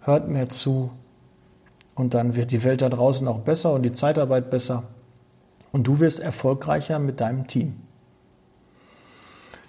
hört 0.00 0.28
mehr 0.28 0.48
zu 0.48 0.90
und 1.94 2.14
dann 2.14 2.36
wird 2.36 2.52
die 2.52 2.64
Welt 2.64 2.82
da 2.82 2.88
draußen 2.88 3.26
auch 3.28 3.40
besser 3.40 3.72
und 3.72 3.82
die 3.82 3.92
Zeitarbeit 3.92 4.50
besser 4.50 4.84
und 5.72 5.86
du 5.86 6.00
wirst 6.00 6.20
erfolgreicher 6.20 6.98
mit 6.98 7.20
deinem 7.20 7.46
Team. 7.46 7.76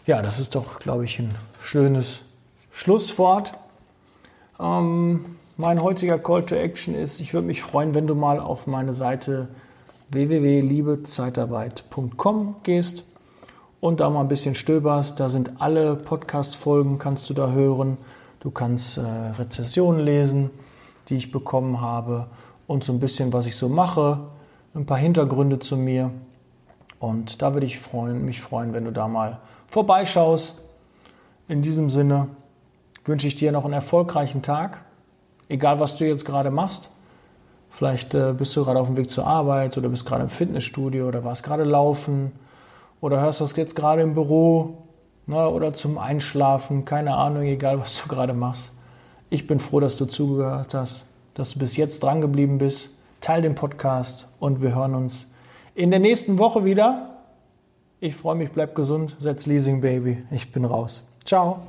Ja, 0.05 0.21
das 0.21 0.39
ist 0.39 0.55
doch, 0.55 0.79
glaube 0.79 1.05
ich, 1.05 1.19
ein 1.19 1.33
schönes 1.61 2.23
Schlusswort. 2.71 3.53
Ähm, 4.59 5.37
mein 5.55 5.81
heutiger 5.81 6.19
Call 6.19 6.45
to 6.45 6.55
Action 6.55 6.93
ist, 6.95 7.21
ich 7.21 7.33
würde 7.33 7.47
mich 7.47 7.61
freuen, 7.61 7.93
wenn 7.93 8.07
du 8.07 8.15
mal 8.15 8.39
auf 8.39 8.67
meine 8.67 8.93
Seite 8.93 9.49
www.liebezeitarbeit.com 10.09 12.55
gehst 12.63 13.03
und 13.79 13.99
da 13.99 14.09
mal 14.09 14.21
ein 14.21 14.27
bisschen 14.27 14.55
stöberst. 14.55 15.19
Da 15.19 15.29
sind 15.29 15.61
alle 15.61 15.95
Podcast-Folgen, 15.95 16.97
kannst 16.99 17.29
du 17.29 17.33
da 17.33 17.51
hören. 17.51 17.97
Du 18.39 18.49
kannst 18.51 18.97
äh, 18.97 19.01
Rezessionen 19.01 20.03
lesen, 20.03 20.49
die 21.09 21.15
ich 21.15 21.31
bekommen 21.31 21.81
habe 21.81 22.27
und 22.67 22.83
so 22.83 22.93
ein 22.93 22.99
bisschen, 22.99 23.33
was 23.33 23.45
ich 23.45 23.55
so 23.55 23.69
mache, 23.69 24.19
ein 24.75 24.85
paar 24.85 24.97
Hintergründe 24.97 25.59
zu 25.59 25.77
mir. 25.77 26.11
Und 26.99 27.41
da 27.41 27.53
würde 27.53 27.65
ich 27.65 27.79
freuen, 27.79 28.23
mich 28.25 28.41
freuen, 28.41 28.73
wenn 28.73 28.85
du 28.85 28.91
da 28.91 29.07
mal 29.07 29.39
vorbeischaust. 29.67 30.61
In 31.47 31.61
diesem 31.61 31.89
Sinne 31.89 32.29
wünsche 33.05 33.27
ich 33.27 33.35
dir 33.35 33.51
noch 33.51 33.65
einen 33.65 33.73
erfolgreichen 33.73 34.41
Tag, 34.41 34.81
egal 35.49 35.79
was 35.79 35.97
du 35.97 36.05
jetzt 36.05 36.25
gerade 36.25 36.51
machst. 36.51 36.89
Vielleicht 37.69 38.13
äh, 38.13 38.33
bist 38.33 38.55
du 38.55 38.63
gerade 38.63 38.79
auf 38.79 38.87
dem 38.87 38.97
Weg 38.97 39.09
zur 39.09 39.25
Arbeit 39.27 39.77
oder 39.77 39.89
bist 39.89 40.05
gerade 40.05 40.23
im 40.23 40.29
Fitnessstudio 40.29 41.07
oder 41.07 41.23
warst 41.23 41.43
gerade 41.43 41.63
laufen 41.63 42.31
oder 43.01 43.19
hörst 43.19 43.41
das 43.41 43.55
jetzt 43.55 43.75
gerade 43.75 44.03
im 44.03 44.13
Büro 44.13 44.77
ne, 45.25 45.49
oder 45.49 45.73
zum 45.73 45.97
Einschlafen. 45.97 46.85
Keine 46.85 47.15
Ahnung, 47.15 47.43
egal 47.43 47.79
was 47.79 48.01
du 48.01 48.07
gerade 48.07 48.33
machst. 48.33 48.73
Ich 49.33 49.47
bin 49.47 49.57
froh, 49.57 49.79
dass 49.79 49.97
du 49.97 50.05
zugehört 50.05 50.75
hast, 50.75 51.05
dass 51.33 51.53
du 51.53 51.59
bis 51.59 51.75
jetzt 51.75 52.03
dran 52.03 52.21
geblieben 52.21 52.59
bist. 52.59 52.89
Teil 53.19 53.41
den 53.41 53.55
Podcast 53.55 54.27
und 54.39 54.61
wir 54.61 54.75
hören 54.75 54.93
uns 54.93 55.25
in 55.73 55.89
der 55.89 55.99
nächsten 55.99 56.37
Woche 56.37 56.65
wieder. 56.65 57.15
Ich 57.99 58.15
freue 58.15 58.35
mich, 58.35 58.51
bleib 58.51 58.75
gesund, 58.75 59.15
setz 59.19 59.47
Leasing 59.47 59.81
Baby. 59.81 60.21
Ich 60.29 60.51
bin 60.51 60.65
raus. 60.65 61.01
Ciao. 61.25 61.63